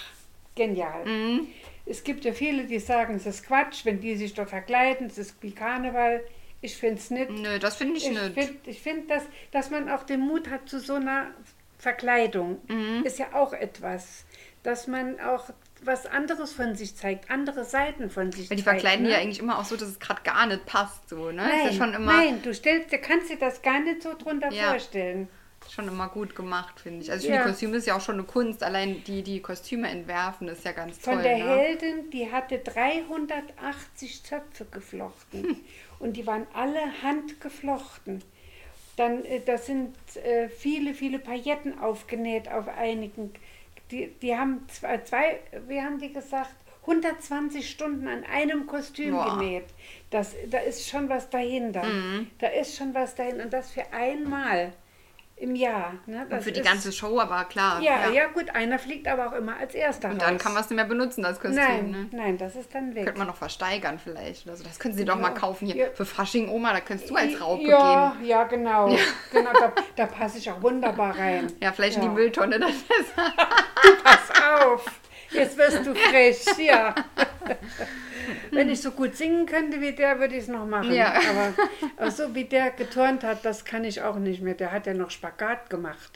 genial. 0.54 1.04
Mhm. 1.04 1.48
Es 1.86 2.02
gibt 2.04 2.24
ja 2.24 2.32
viele, 2.32 2.64
die 2.64 2.78
sagen, 2.78 3.14
es 3.16 3.26
ist 3.26 3.46
Quatsch, 3.46 3.84
wenn 3.84 4.00
die 4.00 4.16
sich 4.16 4.32
da 4.34 4.46
verkleiden, 4.46 5.06
es 5.08 5.18
ist 5.18 5.36
wie 5.42 5.52
Karneval. 5.52 6.22
Ich 6.62 6.76
finde 6.78 6.96
es 6.98 7.10
nicht. 7.10 7.30
Nö, 7.30 7.58
das 7.58 7.76
finde 7.76 7.98
ich, 7.98 8.04
Ich 8.06 8.10
nicht. 8.12 8.32
finde, 8.34 8.54
ich 8.66 8.80
find, 8.80 9.10
dass, 9.10 9.24
dass 9.50 9.70
man 9.70 9.90
auch 9.90 10.02
den 10.04 10.20
Mut 10.20 10.48
hat 10.48 10.66
zu 10.68 10.80
so 10.80 10.94
einer 10.94 11.26
Verkleidung, 11.78 12.58
Mhm. 12.68 13.02
ist 13.04 13.18
ja 13.18 13.26
auch 13.34 13.52
etwas. 13.52 14.24
Dass 14.62 14.86
man 14.86 15.20
auch 15.20 15.50
was 15.82 16.06
anderes 16.06 16.54
von 16.54 16.74
sich 16.74 16.96
zeigt, 16.96 17.30
andere 17.30 17.64
Seiten 17.64 18.08
von 18.08 18.32
sich 18.32 18.48
Weil 18.48 18.56
die 18.56 18.64
zeigt. 18.64 18.80
verkleiden 18.80 19.04
ne? 19.04 19.12
ja 19.12 19.18
eigentlich 19.18 19.38
immer 19.40 19.58
auch 19.58 19.64
so, 19.66 19.76
dass 19.76 19.88
es 19.88 19.98
gerade 20.00 20.22
gar 20.22 20.46
nicht 20.46 20.64
passt. 20.64 21.06
So, 21.10 21.26
ne? 21.30 21.34
Nein, 21.46 21.50
ist 21.68 21.78
ja 21.78 21.84
schon 21.84 21.92
immer, 21.92 22.16
nein, 22.16 22.40
du 22.42 22.54
stellst, 22.54 22.90
du 22.90 22.96
kannst 22.98 23.28
dir 23.28 23.36
das 23.36 23.60
gar 23.60 23.80
nicht 23.80 24.02
so 24.02 24.14
drunter 24.16 24.50
Ja. 24.50 24.70
vorstellen. 24.70 25.28
Schon 25.70 25.88
immer 25.88 26.08
gut 26.08 26.34
gemacht, 26.34 26.80
finde 26.80 27.02
ich. 27.02 27.10
Also 27.10 27.24
ich 27.26 27.30
Ja. 27.30 27.36
finde, 27.36 27.46
die 27.48 27.52
Kostüme 27.52 27.76
ist 27.76 27.86
ja 27.86 27.96
auch 27.96 28.00
schon 28.00 28.16
eine 28.16 28.24
Kunst. 28.24 28.62
Allein 28.62 29.02
die, 29.04 29.22
die 29.22 29.40
Kostüme 29.40 29.88
entwerfen, 29.88 30.48
ist 30.48 30.64
ja 30.64 30.72
ganz 30.72 30.98
Von 30.98 31.14
toll. 31.14 31.22
der 31.22 31.38
ne? 31.38 31.44
Heldin, 31.44 32.10
die 32.10 32.30
hatte 32.30 32.58
380 32.58 34.22
Zöpfe 34.24 34.64
geflochten 34.66 35.60
und 35.98 36.16
die 36.16 36.26
waren 36.26 36.46
alle 36.54 36.80
handgeflochten. 37.02 38.22
Dann, 38.96 39.24
äh, 39.24 39.40
da 39.44 39.58
sind 39.58 39.94
äh, 40.16 40.48
viele, 40.48 40.94
viele 40.94 41.18
Pailletten 41.18 41.78
aufgenäht 41.78 42.48
auf 42.50 42.68
einigen. 42.68 43.32
Die, 43.90 44.08
die 44.22 44.36
haben 44.36 44.66
zwei, 44.68 44.98
zwei, 44.98 45.40
wie 45.68 45.80
haben 45.80 45.98
die 45.98 46.12
gesagt, 46.12 46.54
120 46.82 47.68
Stunden 47.68 48.06
an 48.08 48.24
einem 48.24 48.66
Kostüm 48.66 49.12
Boah. 49.14 49.38
genäht. 49.38 49.64
Das, 50.10 50.34
da 50.50 50.58
ist 50.58 50.88
schon 50.88 51.08
was 51.08 51.30
dahinter. 51.30 51.82
Mhm. 51.82 52.30
Da 52.38 52.48
ist 52.48 52.76
schon 52.76 52.94
was 52.94 53.14
dahinter. 53.14 53.44
Und 53.44 53.52
das 53.52 53.72
für 53.72 53.90
einmal 53.92 54.72
im 55.36 55.56
Jahr. 55.56 55.94
Ne? 56.06 56.26
Für 56.40 56.52
die 56.52 56.60
ist- 56.60 56.66
ganze 56.66 56.92
Show, 56.92 57.18
aber 57.18 57.44
klar. 57.44 57.80
Ja, 57.80 58.08
ja, 58.08 58.26
gut, 58.28 58.50
einer 58.54 58.78
fliegt 58.78 59.08
aber 59.08 59.26
auch 59.28 59.32
immer 59.32 59.56
als 59.56 59.74
erster 59.74 60.10
Und 60.10 60.22
dann 60.22 60.34
raus. 60.34 60.42
kann 60.42 60.52
man 60.54 60.62
es 60.62 60.70
nicht 60.70 60.76
mehr 60.76 60.84
benutzen, 60.84 61.22
das 61.22 61.40
Kostüm. 61.40 61.56
Nein, 61.56 61.90
Ne? 61.90 62.08
nein, 62.12 62.38
das 62.38 62.54
ist 62.54 62.72
dann 62.74 62.94
weg. 62.94 63.04
Könnte 63.04 63.18
man 63.18 63.26
noch 63.28 63.36
versteigern 63.36 63.98
vielleicht. 63.98 64.46
oder 64.46 64.56
so. 64.56 64.62
das 64.64 64.78
können 64.78 64.94
Sie 64.94 65.04
doch 65.04 65.16
Ja. 65.16 65.22
mal 65.22 65.30
kaufen 65.30 65.66
hier. 65.66 65.76
Ja. 65.76 65.86
Für 65.92 66.04
Fasching 66.04 66.48
Oma, 66.48 66.72
da 66.72 66.80
kannst 66.80 67.10
du 67.10 67.16
als 67.16 67.40
Raupe 67.40 67.64
ja, 67.64 68.14
gehen. 68.18 68.26
Ja, 68.28 68.44
genau. 68.44 68.96
genau 69.32 69.52
da, 69.52 69.72
da 69.96 70.06
passe 70.06 70.38
ich 70.38 70.50
auch 70.50 70.62
wunderbar 70.62 71.18
rein. 71.18 71.52
Ja, 71.60 71.72
vielleicht 71.72 71.96
in 71.96 72.02
Ja. 72.04 72.08
die 72.08 72.14
Mülltonne. 72.14 72.58
Das 72.60 72.70
ist 72.70 73.14
Pass 74.04 74.30
auf, 74.62 74.84
jetzt 75.34 75.58
wirst 75.58 75.86
du 75.86 75.94
frisch, 75.94 76.58
ja. 76.58 76.94
Wenn 78.50 78.70
ich 78.70 78.80
so 78.80 78.92
gut 78.92 79.16
singen 79.16 79.46
könnte 79.46 79.80
wie 79.80 79.92
der, 79.92 80.18
würde 80.18 80.34
ich 80.34 80.44
es 80.44 80.48
noch 80.48 80.66
machen. 80.66 80.92
Ja. 80.92 81.14
Aber, 81.98 82.10
so 82.10 82.34
wie 82.34 82.44
der 82.44 82.70
geturnt 82.70 83.22
hat, 83.22 83.44
das 83.44 83.64
kann 83.64 83.84
ich 83.84 84.00
auch 84.02 84.16
nicht 84.16 84.42
mehr. 84.42 84.54
Der 84.54 84.72
hat 84.72 84.86
ja 84.86 84.94
noch 84.94 85.10
Spagat 85.10 85.68
gemacht. 85.68 86.12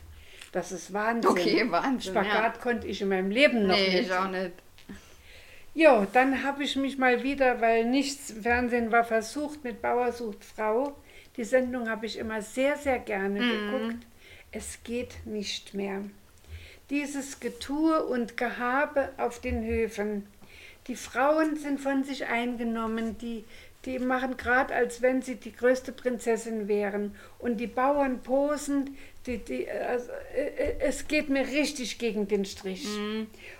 Das 0.52 0.72
ist 0.72 0.92
Wahnsinn. 0.92 1.30
Okay, 1.30 1.70
Wahnsinn, 1.70 2.12
Spagat 2.12 2.60
konnte 2.60 2.86
ich 2.86 3.02
in 3.02 3.08
meinem 3.08 3.30
Leben 3.30 3.66
noch 3.66 3.76
nee, 3.76 3.88
nicht. 3.88 4.08
ich 4.08 4.12
auch 4.12 4.30
nicht. 4.30 4.52
Ja, 5.74 6.06
dann 6.12 6.42
habe 6.42 6.64
ich 6.64 6.76
mich 6.76 6.98
mal 6.98 7.22
wieder, 7.22 7.60
weil 7.60 7.84
nichts 7.84 8.30
im 8.30 8.42
Fernsehen 8.42 8.90
war, 8.90 9.04
versucht 9.04 9.62
mit 9.64 9.82
Bauer 9.82 10.12
sucht 10.12 10.44
Frau. 10.44 10.96
Die 11.36 11.44
Sendung 11.44 11.88
habe 11.88 12.06
ich 12.06 12.18
immer 12.18 12.42
sehr, 12.42 12.76
sehr 12.76 12.98
gerne 12.98 13.38
geguckt. 13.38 14.06
Es 14.50 14.82
geht 14.82 15.24
nicht 15.24 15.74
mehr. 15.74 16.02
Dieses 16.90 17.40
Getue 17.40 18.04
und 18.04 18.36
Gehabe 18.36 19.10
auf 19.18 19.40
den 19.40 19.64
Höfen. 19.64 20.26
Die 20.86 20.96
Frauen 20.96 21.56
sind 21.56 21.80
von 21.80 22.02
sich 22.02 22.26
eingenommen, 22.26 23.18
die, 23.18 23.44
die 23.84 23.98
machen 23.98 24.38
gerade, 24.38 24.74
als 24.74 25.02
wenn 25.02 25.20
sie 25.20 25.36
die 25.36 25.54
größte 25.54 25.92
Prinzessin 25.92 26.66
wären. 26.66 27.14
Und 27.38 27.58
die 27.58 27.66
Bauern 27.66 28.22
posen, 28.22 28.96
die, 29.26 29.36
die, 29.36 29.70
also, 29.70 30.10
äh, 30.34 30.46
äh, 30.46 30.76
es 30.80 31.06
geht 31.06 31.28
mir 31.28 31.46
richtig 31.46 31.98
gegen 31.98 32.26
den 32.26 32.46
Strich. 32.46 32.86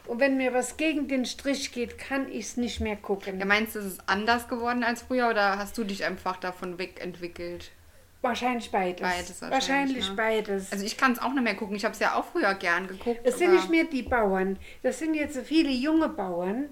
Und 0.06 0.20
wenn 0.20 0.38
mir 0.38 0.54
was 0.54 0.78
gegen 0.78 1.06
den 1.06 1.26
Strich 1.26 1.70
geht, 1.72 1.98
kann 1.98 2.32
ich 2.32 2.46
es 2.46 2.56
nicht 2.56 2.80
mehr 2.80 2.96
gucken. 2.96 3.38
Ja, 3.38 3.44
meinst 3.44 3.74
du, 3.74 3.80
es 3.80 3.84
ist 3.84 4.00
anders 4.06 4.48
geworden 4.48 4.82
als 4.82 5.02
früher 5.02 5.28
oder 5.28 5.58
hast 5.58 5.76
du 5.76 5.84
dich 5.84 6.04
einfach 6.04 6.38
davon 6.38 6.78
wegentwickelt? 6.78 7.72
Wahrscheinlich 8.20 8.70
beides. 8.70 9.00
Beides 9.00 9.42
wahrscheinlich, 9.42 9.52
wahrscheinlich 9.52 10.08
ne? 10.08 10.14
beides. 10.16 10.72
Also 10.72 10.84
ich 10.84 10.96
kann 10.96 11.12
es 11.12 11.20
auch 11.20 11.32
nicht 11.32 11.44
mehr 11.44 11.54
gucken. 11.54 11.76
Ich 11.76 11.84
habe 11.84 11.94
es 11.94 12.00
ja 12.00 12.14
auch 12.14 12.24
früher 12.24 12.52
gern 12.54 12.88
geguckt. 12.88 13.20
es 13.24 13.38
sind 13.38 13.54
nicht 13.54 13.70
mehr 13.70 13.84
die 13.84 14.02
Bauern. 14.02 14.58
Das 14.82 14.98
sind 14.98 15.14
jetzt 15.14 15.34
so 15.34 15.42
viele 15.42 15.70
junge 15.70 16.08
Bauern. 16.08 16.68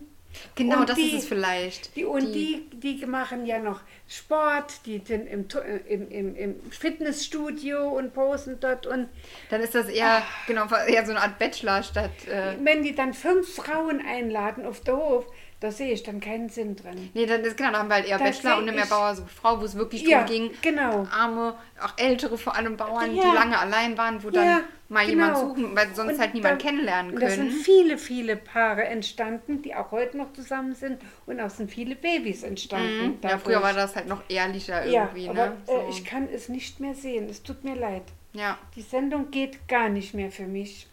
Genau, 0.54 0.80
Und 0.80 0.88
das 0.88 0.96
die- 0.96 1.10
ist 1.12 1.22
es 1.22 1.28
vielleicht. 1.28 1.96
Die, 1.96 2.04
und 2.04 2.32
die, 2.32 2.68
die 2.72 3.06
machen 3.06 3.46
ja 3.46 3.58
noch 3.58 3.80
Sport, 4.06 4.84
die 4.84 5.00
sind 5.04 5.26
im, 5.28 5.46
im, 5.88 6.10
im, 6.10 6.36
im 6.36 6.60
Fitnessstudio 6.70 7.88
und 7.88 8.12
posen 8.12 8.58
dort. 8.60 8.86
Und 8.86 9.08
Dann 9.50 9.60
ist 9.60 9.74
das 9.74 9.88
eher, 9.88 10.22
genau, 10.46 10.66
eher 10.86 11.04
so 11.06 11.12
eine 11.12 11.22
Art 11.22 11.38
Bachelor 11.38 11.82
statt. 11.82 12.10
Äh, 12.26 12.54
wenn 12.62 12.82
die 12.82 12.94
dann 12.94 13.14
fünf 13.14 13.54
Frauen 13.54 14.04
einladen 14.06 14.66
auf 14.66 14.80
der 14.80 14.96
Hof, 14.96 15.26
da 15.66 15.73
sehe 15.73 15.92
ich 15.92 16.02
dann 16.04 16.20
keinen 16.20 16.49
Sinn 16.49 16.76
drin. 16.76 17.11
nee, 17.12 17.26
dann 17.26 17.40
ist 17.42 17.56
genau, 17.56 17.73
da 17.73 17.78
haben 17.80 17.88
wir 17.88 17.94
halt 17.96 18.06
eher 18.06 18.18
Da 18.18 18.25
Bachelor 18.25 18.58
und 18.58 18.66
nicht 18.66 18.75
mehr 18.76 18.87
Bauer 18.87 19.14
sucht 19.16 19.30
Frau, 19.30 19.61
wo 19.61 19.64
es 19.64 19.75
wirklich 19.76 20.02
Ja, 20.02 20.20
darum 20.23 20.26
ging, 20.32 20.50
genau. 20.62 21.06
arme, 21.11 21.54
auch 21.82 21.92
ältere 21.99 22.38
vor 22.38 22.54
allem 22.54 22.76
Bauern, 22.76 23.14
Ja. 23.14 23.23
die 23.30 23.35
lange 23.35 23.58
allein 23.58 23.99
waren, 23.99 24.23
wo 24.23 24.30
dann 24.30 24.46
Ja, 24.46 24.61
mal 24.88 25.04
genau. 25.06 25.26
jemand 25.26 25.38
suchen, 25.38 25.76
weil 25.76 25.94
sonst 25.94 26.12
Und 26.14 26.20
halt 26.20 26.35
niemand 26.35 26.62
da- 26.62 26.64
kennenlernen 26.68 27.14
und 27.14 27.20
Da 27.20 27.28
sind 27.30 27.49
können. 27.49 27.61
viele, 27.61 27.99
viele 27.99 28.37
Paare 28.37 28.85
entstanden, 28.85 29.62
die 29.62 29.75
auch 29.75 29.90
heute 29.90 30.16
noch 30.16 30.32
zusammen 30.32 30.75
sind. 30.75 31.00
Und 31.26 31.40
auch 31.40 31.50
sind 31.50 31.70
viele 31.70 31.96
Babys 31.96 32.44
entstanden. 32.44 33.06
Mhm. 33.08 33.18
Ja, 33.28 33.38
früher 33.38 33.61
war 33.62 33.73
das 33.73 33.96
halt 33.96 34.06
noch 34.06 34.23
ehrlicher 34.28 34.85
irgendwie, 34.87 35.28
aber 35.28 35.46
ne? 35.49 35.56
So. 35.66 35.85
ich 35.90 36.04
kann 36.04 36.28
es 36.32 36.49
nicht 36.49 36.78
mehr 36.78 36.94
sehen. 36.94 37.28
Es 37.28 37.42
tut 37.42 37.64
mir 37.64 37.75
leid. 37.75 38.04
ja. 38.32 38.56
Die 38.76 38.82
Sendung 38.82 39.30
geht 39.32 39.66
gar 39.66 39.88
nicht 39.88 40.14
mehr 40.14 40.30
für 40.30 40.46
mich. 40.46 40.87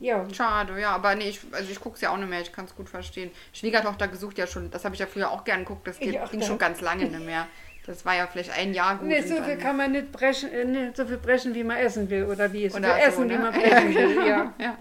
Ja. 0.00 0.26
Schade, 0.32 0.78
ja, 0.80 0.90
aber 0.90 1.14
nee, 1.14 1.28
ich, 1.28 1.40
also 1.52 1.70
ich 1.70 1.80
gucke 1.80 1.94
es 1.94 2.00
ja 2.00 2.10
auch 2.10 2.16
nicht 2.16 2.28
mehr, 2.28 2.40
ich 2.40 2.52
kann 2.52 2.64
es 2.64 2.74
gut 2.74 2.88
verstehen. 2.88 3.30
Schwiegertochter 3.52 4.08
gesucht 4.08 4.38
ja 4.38 4.46
schon, 4.46 4.70
das 4.70 4.84
habe 4.84 4.94
ich 4.94 5.00
ja 5.00 5.06
früher 5.06 5.30
auch 5.30 5.44
gern 5.44 5.60
geguckt, 5.60 5.86
das 5.86 5.98
geht, 5.98 6.18
ging 6.30 6.42
schon 6.42 6.58
ganz 6.58 6.80
lange 6.80 7.04
nicht 7.06 7.24
mehr. 7.24 7.46
Das 7.86 8.04
war 8.06 8.16
ja 8.16 8.26
vielleicht 8.26 8.50
ein 8.58 8.72
Jahr 8.72 8.96
gut. 8.96 9.08
Nee, 9.08 9.20
so 9.20 9.42
viel 9.42 9.58
kann 9.58 9.76
man 9.76 9.92
nicht 9.92 10.10
brechen, 10.10 10.50
äh, 10.50 10.64
nicht 10.64 10.96
so 10.96 11.06
viel 11.06 11.18
brechen, 11.18 11.54
wie 11.54 11.64
man 11.64 11.76
essen 11.76 12.08
will. 12.08 12.24
Oder 12.24 12.50
wie 12.52 12.68
so 12.68 12.78
Oder 12.78 12.94
so, 12.94 13.00
essen, 13.00 13.24
wie 13.28 13.34
ne? 13.34 13.38
man 13.38 13.52
brechen 13.60 13.94
will. 13.94 14.26
Ja. 14.26 14.52
Ja. 14.58 14.76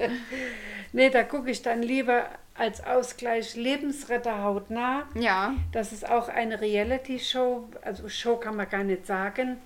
Nee, 0.94 1.10
da 1.10 1.24
gucke 1.24 1.52
ich 1.52 1.62
dann 1.62 1.82
lieber 1.82 2.26
als 2.56 2.84
Ausgleich 2.86 3.56
Lebensretter 3.56 4.44
hautnah. 4.44 5.04
ja, 5.16 5.54
Das 5.72 5.92
ist 5.92 6.08
auch 6.08 6.30
eine 6.30 6.62
Reality-Show, 6.62 7.68
also 7.82 8.08
Show 8.10 8.38
kann 8.38 8.56
man 8.56 8.70
gar 8.70 8.84
nicht 8.84 9.06
sagen. 9.06 9.58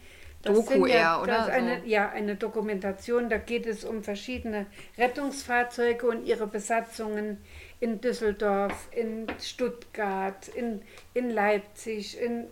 Doku 0.48 0.86
eher, 0.86 1.14
das 1.14 1.24
oder? 1.24 1.40
ist 1.40 1.50
Eine, 1.50 1.80
So. 1.82 1.86
Ja, 1.88 2.10
eine 2.10 2.36
Dokumentation. 2.36 3.30
Da 3.30 3.38
geht 3.38 3.66
es 3.66 3.84
um 3.84 4.04
verschiedene 4.04 4.66
Rettungsfahrzeuge 4.98 6.08
und 6.08 6.26
ihre 6.26 6.48
Besatzungen 6.48 7.38
in 7.80 8.02
Düsseldorf, 8.02 8.90
in 8.92 9.28
Stuttgart, 9.40 10.48
in, 10.50 10.82
in 11.14 11.30
Leipzig, 11.30 12.20
in, 12.20 12.48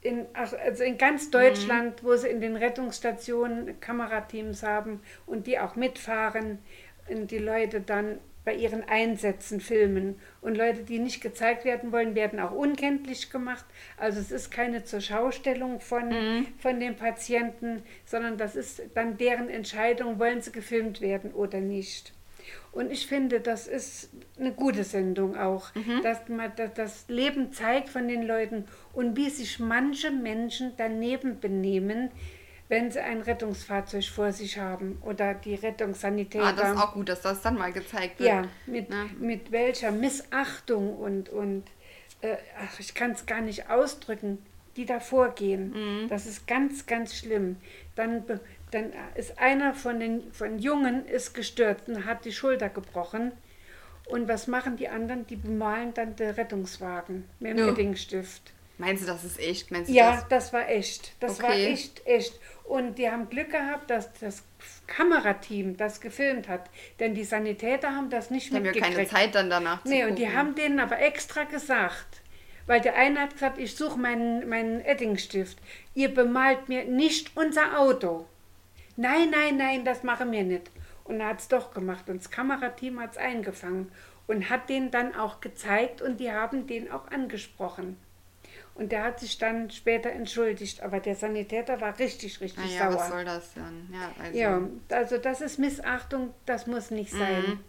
in, 0.00 0.26
also 0.32 0.56
in 0.82 0.98
ganz 0.98 1.30
Deutschland, 1.30 2.02
wo 2.02 2.16
sie 2.16 2.28
in 2.28 2.40
den 2.40 2.56
Rettungsstationen 2.56 3.80
Kamerateams 3.80 4.62
haben 4.62 5.00
und 5.26 5.46
die 5.46 5.58
auch 5.58 5.76
mitfahren 5.76 6.58
und 7.08 7.30
die 7.30 7.38
Leute 7.38 7.80
dann 7.80 8.18
bei 8.46 8.54
ihren 8.54 8.88
Einsätzen 8.88 9.60
filmen. 9.60 10.20
Und 10.40 10.56
Leute, 10.56 10.84
die 10.84 11.00
nicht 11.00 11.20
gezeigt 11.20 11.64
werden 11.64 11.90
wollen, 11.90 12.14
werden 12.14 12.38
auch 12.38 12.52
unkenntlich 12.52 13.28
gemacht. 13.28 13.64
Also 13.98 14.20
es 14.20 14.30
ist 14.30 14.52
keine 14.52 14.84
Zurschaustellung 14.84 15.80
von, 15.80 16.46
von 16.58 16.78
den 16.78 16.94
Patienten, 16.94 17.82
sondern 18.04 18.38
das 18.38 18.54
ist 18.54 18.82
dann 18.94 19.18
deren 19.18 19.50
Entscheidung, 19.50 20.20
wollen 20.20 20.40
sie 20.40 20.52
gefilmt 20.52 21.00
werden 21.00 21.32
oder 21.32 21.60
nicht. 21.60 22.14
Und 22.70 22.92
ich 22.92 23.08
finde, 23.08 23.40
das 23.40 23.66
ist 23.66 24.10
eine 24.38 24.52
gute 24.52 24.84
Sendung 24.84 25.36
auch, 25.36 25.70
dass 26.04 26.28
man 26.28 26.52
dass 26.54 26.72
das 26.74 27.04
Leben 27.08 27.50
zeigt 27.52 27.88
von 27.88 28.06
den 28.06 28.22
Leuten 28.22 28.66
und 28.92 29.16
wie 29.16 29.30
sich 29.30 29.58
manche 29.58 30.12
Menschen 30.12 30.72
daneben 30.76 31.40
benehmen, 31.40 32.10
wenn 32.68 32.90
sie 32.90 33.00
ein 33.00 33.20
Rettungsfahrzeug 33.20 34.04
vor 34.04 34.32
sich 34.32 34.58
haben 34.58 34.98
oder 35.02 35.34
die 35.34 35.54
Rettungssanitäter. 35.54 36.44
ah, 36.44 36.52
das 36.52 36.70
ist 36.72 36.78
auch 36.78 36.94
gut, 36.94 37.08
dass 37.08 37.20
das 37.22 37.40
dann 37.42 37.56
mal 37.56 37.72
gezeigt 37.72 38.18
wird. 38.18 38.28
Ja, 38.28 38.44
mit, 38.66 38.90
Ne? 38.90 39.08
mit 39.20 39.52
welcher 39.52 39.92
Missachtung 39.92 40.96
und, 40.96 41.28
und 41.28 41.64
äh, 42.22 42.36
ach, 42.60 42.80
ich 42.80 42.94
kann 42.94 43.12
es 43.12 43.26
gar 43.26 43.40
nicht 43.40 43.70
ausdrücken, 43.70 44.38
die 44.76 44.84
da 44.84 45.00
vorgehen. 45.00 45.70
Mhm. 46.02 46.08
Das 46.08 46.26
ist 46.26 46.46
ganz, 46.46 46.86
ganz 46.86 47.14
schlimm. 47.14 47.56
Dann, 47.94 48.24
dann 48.72 48.92
ist 49.14 49.38
einer 49.38 49.72
von 49.72 50.00
den 50.00 50.32
von 50.32 50.58
Jungen 50.58 51.06
ist 51.06 51.34
gestürzt 51.34 51.88
und 51.88 52.04
hat 52.04 52.24
die 52.24 52.32
Schulter 52.32 52.68
gebrochen. 52.68 53.32
Und 54.06 54.28
was 54.28 54.46
machen 54.46 54.76
die 54.76 54.88
anderen? 54.88 55.26
Die 55.26 55.36
bemalen 55.36 55.92
dann 55.94 56.14
den 56.14 56.30
Rettungswagen 56.30 57.24
mit 57.40 57.52
dem 57.52 57.58
Ja. 57.58 57.68
Eddingstift. 57.72 58.52
Meinst 58.78 59.02
du, 59.02 59.06
das 59.06 59.24
ist 59.24 59.38
echt? 59.40 59.70
Meinst 59.70 59.88
du 59.90 59.94
Ja, 59.94 60.12
das? 60.16 60.28
das 60.28 60.52
war 60.52 60.68
echt. 60.68 61.12
Das 61.20 61.42
war 61.42 61.50
Okay. 61.50 61.72
echt, 61.72 62.06
echt. 62.06 62.38
Und 62.64 62.98
die 62.98 63.08
haben 63.10 63.28
Glück 63.30 63.50
gehabt, 63.50 63.90
dass 63.90 64.12
das 64.20 64.42
Kamerateam 64.86 65.76
das 65.76 66.00
gefilmt 66.00 66.48
hat. 66.48 66.68
Denn 66.98 67.14
die 67.14 67.24
Sanitäter 67.24 67.94
haben 67.94 68.10
das 68.10 68.30
nicht 68.30 68.50
Die 68.50 68.56
haben 68.56 68.64
ja 68.64 68.72
keine 68.72 69.06
Zeit 69.06 69.34
dann 69.34 69.48
danach 69.50 69.82
zu 69.82 69.88
Nee, 69.88 70.04
und 70.04 70.16
die 70.18 70.24
gucken. 70.24 70.38
haben 70.38 70.54
denen 70.56 70.80
aber 70.80 70.98
extra 71.00 71.44
gesagt, 71.44 72.22
weil 72.66 72.80
der 72.80 72.96
eine 72.96 73.20
hat 73.20 73.34
gesagt, 73.34 73.58
ich 73.58 73.76
suche 73.76 73.98
meinen, 73.98 74.48
meinen 74.48 74.80
Eddingstift. 74.80 75.58
Ihr 75.94 76.12
bemalt 76.12 76.68
mir 76.68 76.84
nicht 76.84 77.30
unser 77.36 77.78
Auto. 77.78 78.26
Nein, 78.96 79.30
nein, 79.30 79.56
nein, 79.56 79.84
das 79.84 80.02
machen 80.02 80.32
wir 80.32 80.42
nicht. 80.42 80.70
Und 81.04 81.20
er 81.20 81.28
hat 81.28 81.40
es 81.40 81.48
doch 81.48 81.72
gemacht 81.72 82.08
und 82.08 82.18
das 82.22 82.30
Kamerateam 82.30 82.98
hat 83.00 83.12
es 83.12 83.16
eingefangen 83.16 83.92
und 84.26 84.50
hat 84.50 84.68
den 84.68 84.90
dann 84.90 85.14
auch 85.14 85.40
gezeigt 85.40 86.02
und 86.02 86.18
die 86.18 86.32
haben 86.32 86.66
den 86.66 86.90
auch 86.90 87.06
angesprochen. 87.12 87.96
Und 88.78 88.92
der 88.92 89.04
hat 89.04 89.20
sich 89.20 89.38
dann 89.38 89.70
später 89.70 90.10
entschuldigt, 90.10 90.82
aber 90.82 91.00
der 91.00 91.14
Sanitäter 91.16 91.80
war 91.80 91.98
richtig, 91.98 92.40
richtig 92.42 92.62
Naja, 92.64 92.90
sauer. 92.92 93.00
was 93.00 93.08
soll 93.08 93.24
das 93.24 93.54
denn? 93.54 93.88
Ja, 93.90 94.10
also. 94.22 94.38
Ja, 94.38 94.62
also 94.90 95.18
das 95.18 95.40
ist 95.40 95.58
Missachtung, 95.58 96.34
das 96.44 96.66
muss 96.66 96.90
nicht 96.90 97.10
sein. 97.10 97.42
Mhm. 97.42 97.60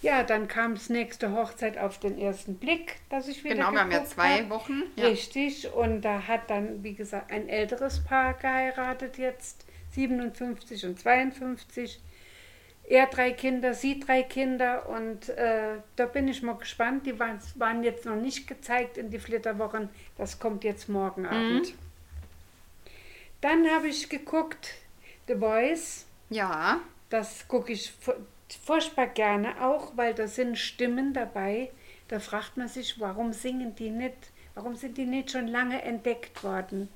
Ja, 0.00 0.24
dann 0.24 0.48
kam 0.48 0.74
das 0.74 0.88
nächste 0.88 1.32
Hochzeit 1.32 1.78
auf 1.78 1.98
den 1.98 2.18
ersten 2.18 2.56
Blick, 2.56 2.96
dass 3.08 3.28
ich 3.28 3.44
wieder 3.44 3.54
Genau, 3.54 3.70
wir 3.72 3.80
haben 3.80 3.90
ja 3.92 4.04
zwei. 4.04 4.48
Wochen. 4.50 4.82
Ja. 4.96 5.06
Richtig, 5.06 5.72
und 5.72 6.00
da 6.02 6.26
hat 6.26 6.50
dann, 6.50 6.82
wie 6.82 6.94
gesagt, 6.94 7.30
ein 7.30 7.48
älteres 7.48 8.02
Paar 8.02 8.34
geheiratet 8.34 9.18
jetzt, 9.18 9.64
57 9.92 10.86
und 10.86 10.98
52. 10.98 12.00
Er 12.88 13.06
drei 13.06 13.30
Kinder, 13.32 13.74
sie 13.74 14.00
drei 14.00 14.22
Kinder 14.22 14.88
und 14.88 15.28
äh, 15.30 15.76
da 15.96 16.06
bin 16.06 16.28
ich 16.28 16.42
mal 16.42 16.56
gespannt. 16.56 17.06
Die 17.06 17.18
waren, 17.18 17.38
waren 17.54 17.82
jetzt 17.84 18.04
noch 18.04 18.16
nicht 18.16 18.46
gezeigt 18.46 18.98
in 18.98 19.10
die 19.10 19.18
Flitterwochen. 19.20 19.88
Das 20.18 20.38
kommt 20.38 20.64
jetzt 20.64 20.88
morgen 20.88 21.24
Abend. 21.26 21.74
Dann 23.40 23.68
habe 23.70 23.88
ich 23.88 24.08
geguckt, 24.08 24.74
The 25.26 25.34
Voice. 25.36 26.06
Ja, 26.30 26.80
Das 27.10 27.46
gucke 27.48 27.72
ich 27.72 27.92
fu- 27.92 28.12
furchtbar 28.64 29.06
gerne 29.06 29.62
auch, 29.62 29.92
weil 29.96 30.14
da 30.14 30.26
sind 30.26 30.58
Stimmen 30.58 31.12
dabei. 31.12 31.70
Da 32.08 32.20
fragt 32.20 32.56
man 32.56 32.68
sich, 32.68 33.00
warum 33.00 33.32
singen 33.32 33.74
die 33.74 33.90
nicht, 33.90 34.16
warum 34.54 34.76
sind 34.76 34.96
die 34.98 35.06
nicht 35.06 35.30
schon 35.30 35.46
lange 35.46 35.82
entdeckt 35.82 36.42
worden? 36.44 36.88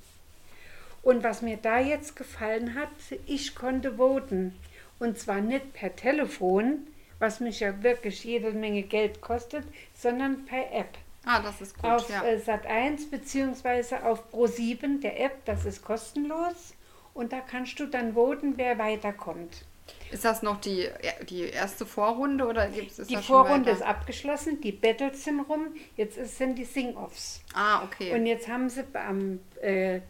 Und 1.03 1.23
was 1.23 1.43
mir 1.43 1.57
da 1.57 1.79
jetzt 1.79 2.17
gefallen 2.17 2.75
hat, 2.75 2.89
ich 3.27 3.55
konnte 3.55 3.97
voten. 3.97 4.55
Und 4.99 5.19
zwar 5.19 5.41
nicht 5.41 5.73
per 5.75 5.95
Telefon, 5.95 6.87
was 7.19 7.41
mich 7.41 7.61
ja 7.61 7.83
wirklich 7.83 8.25
jede 8.25 8.53
Menge 8.53 8.83
Geld 8.83 9.21
kostet, 9.21 9.65
sondern 9.95 10.45
per 10.45 10.73
App. 10.73 10.99
ah, 11.25 11.41
das 11.41 11.61
ist 11.61 11.75
gut. 11.77 11.91
Auf 11.91 12.11
ja. 12.11 12.23
äh, 12.23 12.37
Sat1 12.37 13.11
beziehungsweise 13.11 14.05
auf 14.05 14.23
Pro7, 14.33 15.01
der 15.01 15.21
App, 15.21 15.45
das 15.45 15.65
ist 15.65 15.85
kostenlos. 15.85 16.75
Und 17.15 17.33
da 17.33 17.41
kannst 17.41 17.79
du 17.81 17.87
dann 17.87 18.15
voten, 18.15 18.55
wer 18.57 18.79
weiterkommt. 18.79 19.65
Ist 20.11 20.25
das 20.25 20.43
noch 20.43 20.61
die, 20.61 20.89
die 21.29 21.43
erste 21.43 21.87
Vorrunde 21.87 22.47
oder 22.47 22.69
gibt 22.69 22.99
es 22.99 23.07
Die 23.07 23.15
das 23.15 23.25
schon 23.25 23.45
Vorrunde 23.45 23.71
ist 23.71 23.83
abgeschlossen, 23.83 24.61
die 24.61 24.73
Battles 24.73 25.25
sind 25.25 25.41
rum, 25.41 25.69
jetzt 25.97 26.17
ist, 26.17 26.39
sind 26.39 26.57
die 26.57 26.65
Sing-Offs. 26.65 27.43
Ah, 27.55 27.85
okay. 27.85 28.15
Und 28.15 28.27
jetzt 28.27 28.49
haben 28.49 28.69
sie 28.69 28.85
am, 28.95 29.41
äh, 29.61 30.01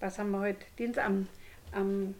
was 0.00 0.18
haben 0.18 0.30
wir 0.32 0.40
heute, 0.40 0.64
Dienstag, 0.78 1.06
am, 1.06 1.28
am 1.72 2.14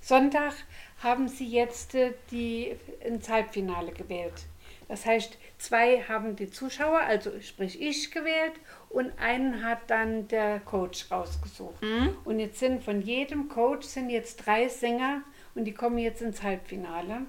Sonntag 0.00 0.54
haben 1.02 1.28
sie 1.28 1.46
jetzt 1.46 1.94
äh, 1.94 2.12
die 2.30 2.76
ins 3.00 3.28
Halbfinale 3.28 3.92
gewählt. 3.92 4.46
Das 4.88 5.06
heißt, 5.06 5.38
zwei 5.58 6.02
haben 6.02 6.34
die 6.34 6.50
Zuschauer, 6.50 6.98
also 6.98 7.40
sprich 7.40 7.80
ich 7.80 8.10
gewählt 8.10 8.54
und 8.88 9.12
einen 9.20 9.64
hat 9.64 9.88
dann 9.88 10.26
der 10.26 10.58
Coach 10.60 11.10
rausgesucht. 11.12 11.80
Mhm. 11.80 12.16
Und 12.24 12.40
jetzt 12.40 12.58
sind 12.58 12.82
von 12.82 13.00
jedem 13.00 13.48
Coach 13.48 13.86
sind 13.86 14.10
jetzt 14.10 14.44
drei 14.46 14.68
Sänger 14.68 15.22
und 15.54 15.64
die 15.64 15.74
kommen 15.74 15.98
jetzt 15.98 16.22
ins 16.22 16.42
Halbfinale. 16.42 17.22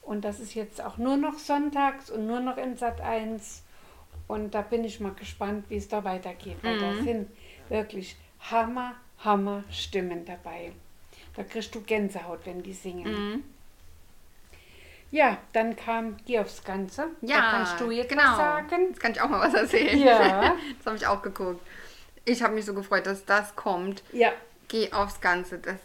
Und 0.00 0.24
das 0.24 0.40
ist 0.40 0.54
jetzt 0.54 0.82
auch 0.82 0.96
nur 0.96 1.16
noch 1.16 1.38
sonntags 1.38 2.10
und 2.10 2.26
nur 2.26 2.40
noch 2.40 2.56
in 2.56 2.76
Sat 2.76 3.00
1. 3.00 3.64
Und 4.26 4.54
da 4.54 4.62
bin 4.62 4.84
ich 4.84 5.00
mal 5.00 5.12
gespannt, 5.12 5.66
wie 5.68 5.76
es 5.76 5.88
da 5.88 6.04
weitergeht. 6.04 6.56
Weil 6.62 6.78
da 6.78 6.94
sind 7.02 7.28
wirklich 7.68 8.16
Hammer, 8.40 8.94
Hammer 9.18 9.64
Stimmen 9.70 10.24
dabei. 10.24 10.72
Da 11.36 11.42
kriegst 11.42 11.74
du 11.74 11.80
Gänsehaut, 11.80 12.40
wenn 12.44 12.62
die 12.62 12.72
singen. 12.72 13.12
Mhm. 13.12 13.44
Ja, 15.10 15.38
dann 15.52 15.76
kam 15.76 16.16
Geh 16.26 16.40
aufs 16.40 16.64
Ganze. 16.64 17.06
ja, 17.20 17.36
da 17.36 17.50
kannst 17.50 17.80
du 17.80 17.90
jetzt 17.90 18.08
genau. 18.08 18.22
was 18.22 18.36
sagen. 18.36 18.88
Jetzt 18.88 19.00
kann 19.00 19.12
ich 19.12 19.20
auch 19.20 19.28
mal 19.28 19.40
was 19.40 19.54
erzählen. 19.54 19.98
Ja. 20.00 20.56
das 20.78 20.86
habe 20.86 20.96
ich 20.96 21.06
auch 21.06 21.22
geguckt. 21.22 21.64
Ich 22.24 22.42
habe 22.42 22.54
mich 22.54 22.64
so 22.64 22.74
gefreut, 22.74 23.06
dass 23.06 23.24
das 23.24 23.54
kommt. 23.54 24.02
Ja, 24.12 24.32
Geh 24.68 24.92
aufs 24.92 25.20
Ganze. 25.20 25.58
Das 25.58 25.76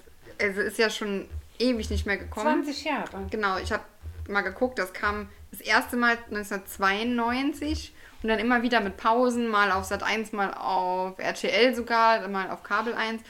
also 0.41 0.61
ist 0.61 0.79
ja 0.79 0.89
schon 0.89 1.27
ewig 1.59 1.89
nicht 1.89 2.05
mehr 2.05 2.17
gekommen. 2.17 2.63
20 2.63 2.83
Jahre. 2.85 3.27
Genau, 3.29 3.57
ich 3.57 3.71
habe 3.71 3.83
mal 4.27 4.41
geguckt, 4.41 4.79
das 4.79 4.93
kam 4.93 5.29
das 5.51 5.61
erste 5.61 5.97
Mal 5.97 6.17
1992 6.31 7.93
und 8.23 8.29
dann 8.29 8.39
immer 8.39 8.63
wieder 8.63 8.79
mit 8.79 8.97
Pausen, 8.97 9.47
mal 9.47 9.71
auf 9.71 9.85
Sat 9.85 10.03
1, 10.03 10.31
mal 10.31 10.53
auf 10.53 11.19
RTL 11.19 11.75
sogar, 11.75 12.27
mal 12.27 12.49
auf 12.49 12.63
Kabel 12.63 12.93
1 12.93 13.21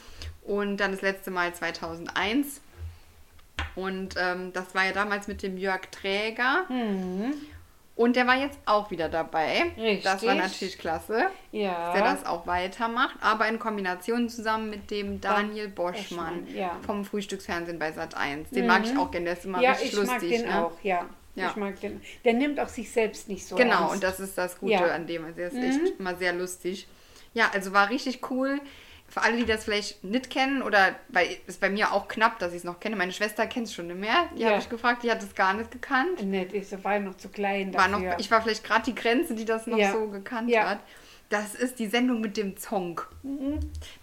und 0.50 0.78
dann 0.78 0.92
das 0.92 1.02
letzte 1.02 1.30
Mal 1.32 1.54
2001. 1.54 2.62
Und 3.76 4.16
ähm, 4.18 4.52
das 4.54 4.74
war 4.74 4.86
ja 4.86 4.92
damals 4.94 5.28
mit 5.28 5.44
dem 5.44 5.58
Jörg 5.58 5.82
Träger. 5.92 6.66
Und 7.96 8.16
der 8.16 8.26
war 8.28 8.36
jetzt 8.38 8.58
auch 8.66 8.90
wieder 8.92 9.10
dabei. 9.10 9.72
Das 9.76 10.24
war 10.24 10.34
Richtig. 10.36 10.36
natürlich 10.38 10.78
klasse, 10.80 11.26
Ja. 11.52 11.92
dass 11.94 12.02
er 12.02 12.04
das 12.16 12.26
auch 12.26 12.48
weitermacht. 12.48 13.16
Aber 13.22 13.48
in 13.48 13.60
Kombination 13.60 14.30
zusammen 14.30 14.70
mit 14.70 14.90
dem 14.90 15.20
Daniel 15.22 15.68
Boschmann, 15.68 16.48
ja. 16.56 16.78
vom 16.86 17.04
Frühstücksfernsehen 17.06 17.78
bei 17.78 17.92
Sat 17.92 18.16
1. 18.16 18.50
Den 18.52 18.68
mag 18.68 18.86
ich 18.86 18.98
auch 18.98 19.12
gerne, 19.12 19.26
der 19.26 19.34
ist 19.34 19.46
immer 19.46 19.62
ja, 19.62 19.72
richtig 19.72 19.90
ich 19.92 19.96
lustig. 19.98 20.12
mag 20.14 20.30
den 20.30 20.46
ne? 20.48 20.66
auch, 20.66 20.82
ja. 20.82 21.06
Ja. 21.36 21.50
Ich 21.52 21.56
mag 21.58 21.80
den. 21.80 22.02
Der 22.26 22.34
nimmt 22.34 22.60
auch 22.60 22.68
sich 22.70 22.92
selbst 22.92 23.28
nicht 23.30 23.46
so 23.46 23.56
Genau, 23.56 23.82
ernst. 23.82 23.94
und 23.96 24.04
das 24.04 24.20
ist 24.20 24.38
das 24.38 24.58
Gute 24.60 24.74
Ja. 24.74 24.86
an 24.96 25.06
dem. 25.06 25.24
Also 25.26 25.40
er 25.42 25.48
ist 25.50 25.56
echt 25.58 26.00
immer 26.00 26.16
sehr 26.16 26.34
lustig. 26.34 26.88
Ja, 27.34 27.52
also 27.54 27.72
war 27.74 27.90
richtig 27.90 28.30
cool. 28.32 28.60
Für 29.10 29.22
alle, 29.22 29.38
die 29.38 29.46
das 29.46 29.64
vielleicht 29.64 30.04
nicht 30.04 30.30
kennen 30.30 30.62
oder 30.62 30.96
weil 31.10 31.28
es 31.48 31.58
bei 31.58 31.70
mir 31.70 31.92
auch 31.94 32.08
knapp, 32.08 32.40
dass 32.40 32.52
ich 32.52 32.60
es 32.60 32.64
noch 32.64 32.80
kenne. 32.80 32.96
Meine 32.96 33.12
Schwester 33.12 33.48
kennt 33.48 33.68
es 33.68 33.74
schon 33.74 33.88
nicht 33.88 34.00
mehr. 34.00 34.30
Die 34.36 34.42
Ja. 34.42 34.50
habe 34.50 34.60
ich 34.60 34.70
gefragt, 34.70 35.04
die 35.04 35.12
hat 35.12 35.22
es 35.24 35.34
gar 35.36 35.54
nicht 35.54 35.72
gekannt. 35.72 36.24
Nett, 36.24 36.54
ich 36.54 36.72
war 36.84 37.00
noch 37.00 37.18
zu 37.18 37.30
klein 37.30 37.74
War 37.74 37.88
dafür. 37.88 38.10
noch, 38.12 38.20
ich 38.20 38.30
war 38.32 38.42
vielleicht 38.42 38.64
gerade 38.64 38.84
die 38.84 38.96
Grenze, 38.96 39.34
die 39.36 39.46
das 39.46 39.66
noch 39.68 39.78
Ja. 39.78 39.92
so 39.94 40.08
gekannt 40.08 40.50
Ja. 40.50 40.70
hat. 40.70 40.80
Das 41.30 41.54
ist 41.54 41.78
die 41.78 41.86
Sendung 41.88 42.22
mit 42.22 42.38
dem 42.38 42.58
Zong. 42.58 43.02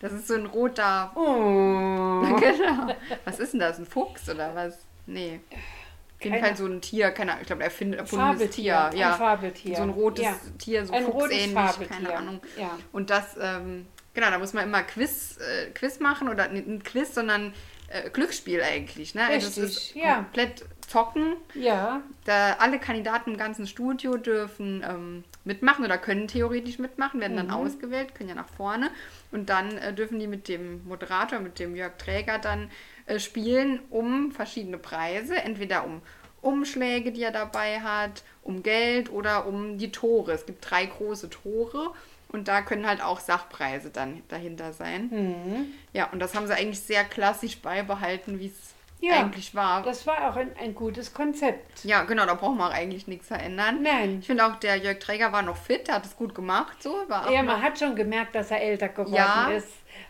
Das 0.01 0.13
ist 0.13 0.29
so 0.29 0.35
ein 0.35 0.47
roter. 0.47 1.11
oh. 1.17 2.23
genau. 2.41 2.95
Was 3.25 3.41
ist 3.41 3.53
denn 3.53 3.61
das? 3.61 3.79
Ein 3.79 3.87
Fuchs 3.87 4.29
oder 4.31 4.55
was? 4.55 4.79
Nee. 5.07 5.41
Auf 5.51 6.25
jeden 6.25 6.37
Keine- 6.37 6.47
Fall 6.47 6.57
so 6.57 6.67
ein 6.67 6.81
Tier, 6.81 7.11
keine 7.11 7.33
Ahnung, 7.33 7.43
ich 7.43 7.47
glaube, 7.49 7.65
er 7.65 7.71
findet 7.71 8.01
erfundenes 8.01 8.51
Tier. 8.51 8.91
Ja. 8.95 9.13
ein 9.13 9.19
Fabeltier. 9.19 9.77
So 9.77 9.83
ein 9.83 9.91
rotes. 9.91 10.25
Tier, 10.59 10.87
so 10.87 10.93
Ein 10.95 11.05
rotes 11.05 11.47
Fabeltier. 11.53 11.87
keine 11.89 12.17
Ahnung. 12.17 12.41
Ja. 12.57 12.79
Und 12.93 13.11
das, 13.11 13.37
ähm, 13.41 13.87
genau, 14.17 14.31
da 14.31 14.39
muss 14.39 14.53
man 14.53 14.65
immer 14.65 14.83
Quiz, 14.83 15.39
äh, 15.39 15.71
Quiz 15.71 16.01
machen 16.01 16.29
oder 16.29 16.49
nicht 16.49 16.67
ein 16.67 16.83
Quiz, 16.83 17.15
sondern 17.15 17.55
äh, 17.89 18.11
Glücksspiel 18.11 18.61
eigentlich. 18.63 19.15
Ne? 19.15 19.25
Also 19.25 19.47
es 19.47 19.59
Richtig, 19.59 19.91
ist 19.91 19.95
ja. 19.95 20.17
komplett 20.17 20.65
zocken. 20.89 21.37
Ja, 21.55 22.03
Da 22.25 22.55
alle 22.59 22.79
Kandidaten 22.81 23.33
im 23.33 23.37
ganzen 23.39 23.67
Studio 23.69 24.17
dürfen 24.17 24.85
ähm, 24.89 25.25
mitmachen 25.45 25.85
oder 25.85 25.99
können 25.99 26.27
theoretisch 26.29 26.79
mitmachen, 26.81 27.21
werden 27.21 27.35
Mhm. 27.35 27.37
dann 27.37 27.51
ausgewählt, 27.53 28.15
können 28.17 28.29
ja 28.31 28.35
nach 28.35 28.49
vorne. 28.49 28.91
Und 29.33 29.49
dann 29.51 29.77
äh, 29.79 29.93
dürfen 29.93 30.19
die 30.19 30.27
mit 30.29 30.49
dem 30.49 30.85
Moderator, 30.89 31.39
mit 31.41 31.59
dem 31.61 31.77
Jörg 31.77 31.97
Träger 31.99 32.39
dann 32.39 32.71
äh, 33.07 33.19
spielen 33.21 33.81
um 33.91 34.33
verschiedene 34.33 34.79
Preise. 34.79 35.37
Entweder 35.37 35.85
um 35.85 36.03
Umschläge, 36.43 37.11
die 37.13 37.23
er 37.23 37.33
dabei 37.33 37.81
hat, 37.81 38.23
um 38.43 38.63
Geld 38.63 39.11
oder 39.11 39.47
um 39.47 39.79
die 39.79 39.91
Tore. 39.91 40.33
Es 40.33 40.47
gibt 40.47 40.69
drei 40.71 40.87
große 40.87 41.31
Tore. 41.31 41.93
Und 42.37 42.49
da 42.49 42.61
können 42.61 42.87
halt 42.87 43.03
auch 43.03 43.19
Sachpreise 43.19 43.89
dann 43.89 44.23
dahinter 44.29 44.75
sein. 44.75 45.09
Mhm. 45.11 45.73
Ja, 45.95 46.11
und 46.13 46.19
das 46.21 46.35
haben 46.35 46.47
sie 46.47 46.53
eigentlich 46.55 46.81
sehr 46.81 47.03
klassisch 47.05 47.61
beibehalten, 47.63 48.39
wie 48.39 48.49
es 48.49 48.75
Ja, 49.01 49.15
eigentlich 49.21 49.55
war. 49.55 49.83
das 49.83 50.07
war 50.07 50.29
auch 50.31 50.37
ein, 50.37 50.51
ein 50.61 50.75
gutes 50.75 51.15
Konzept. 51.15 51.83
Ja, 51.85 52.03
genau, 52.05 52.27
da 52.27 52.35
brauchen 52.35 52.59
wir 52.59 52.67
auch 52.67 52.75
eigentlich 52.75 53.07
nichts 53.07 53.29
verändern. 53.29 53.83
Nein. 53.83 54.19
Ich 54.21 54.27
finde 54.27 54.45
auch, 54.45 54.57
der 54.57 54.77
Jörg 54.77 54.99
Träger 54.99 55.33
war 55.33 55.41
noch 55.41 55.57
fit, 55.57 55.91
hat 55.91 56.05
es 56.05 56.15
gut 56.15 56.35
gemacht, 56.35 56.83
so. 56.83 56.95
War 57.09 57.31
Ja, 57.33 57.43
man 57.43 57.63
hat 57.63 57.79
schon 57.79 57.97
gemerkt, 57.97 58.35
dass 58.35 58.51
er 58.51 58.61
älter 58.61 58.89
geworden 58.91 59.15
Ja. 59.15 59.49
ist. 59.49 59.69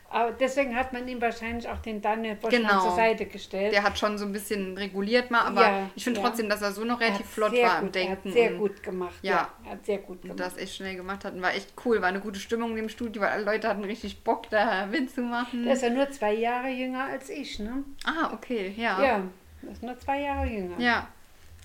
Aber 0.08 0.30
deswegen 0.32 0.74
hat 0.76 0.92
man 0.92 1.06
ihm 1.08 1.20
wahrscheinlich 1.20 1.68
auch 1.68 1.78
den 1.78 2.00
Daniel 2.00 2.36
Boschmann 2.36 2.62
Genau. 2.62 2.80
zur 2.80 2.94
Seite 2.96 3.26
gestellt. 3.26 3.72
der 3.72 3.82
hat 3.82 3.98
schon 3.98 4.16
so 4.18 4.24
ein 4.24 4.32
bisschen 4.32 4.76
reguliert 4.78 5.30
mal, 5.30 5.40
aber 5.42 5.62
Ja, 5.62 5.90
ich 5.96 6.04
finde 6.04 6.20
ja. 6.20 6.26
trotzdem, 6.26 6.48
dass 6.48 6.62
er 6.62 6.72
so 6.72 6.84
noch 6.84 7.00
Er 7.00 7.08
relativ 7.08 7.26
hat 7.26 7.32
flott 7.32 7.52
war 7.52 7.78
im 7.80 7.86
gut, 7.86 7.96
er 7.96 8.02
Denken. 8.06 8.28
Hat 8.28 8.32
sehr 8.32 8.50
und- 8.52 8.58
gut 8.58 8.82
gemacht. 8.82 9.14
Ja. 9.22 9.32
Ja, 9.32 9.50
er 9.64 9.70
hat 9.72 9.84
sehr 9.86 9.98
gut 9.98 10.16
Und 10.22 10.22
gemacht. 10.22 10.40
das 10.40 10.56
echt 10.56 10.76
schnell 10.76 10.94
gemacht 10.96 11.24
hat 11.24 11.34
und 11.34 11.42
war 11.42 11.54
echt 11.54 11.72
cool. 11.84 12.00
War 12.00 12.08
eine 12.08 12.20
gute 12.20 12.38
Stimmung 12.38 12.76
im 12.76 12.88
Studio, 12.88 13.20
weil 13.22 13.30
alle 13.30 13.44
Leute 13.44 13.68
hatten 13.68 13.84
richtig 13.84 14.22
Bock, 14.22 14.48
da 14.50 14.86
mitzumachen. 14.86 15.64
Der 15.64 15.74
ist 15.74 15.82
ja 15.82 15.90
nur 15.90 16.10
zwei 16.10 16.34
Jahre 16.34 16.68
jünger 16.68 17.04
als 17.06 17.28
ich, 17.28 17.58
ne? 17.58 17.82
ah, 18.04 18.32
okay, 18.32 18.72
ja. 18.76 19.02
Ja, 19.02 19.22
ist 19.70 19.82
nur 19.82 19.98
zwei 19.98 20.20
Jahre 20.20 20.46
jünger. 20.46 20.78
Ja, 20.78 21.08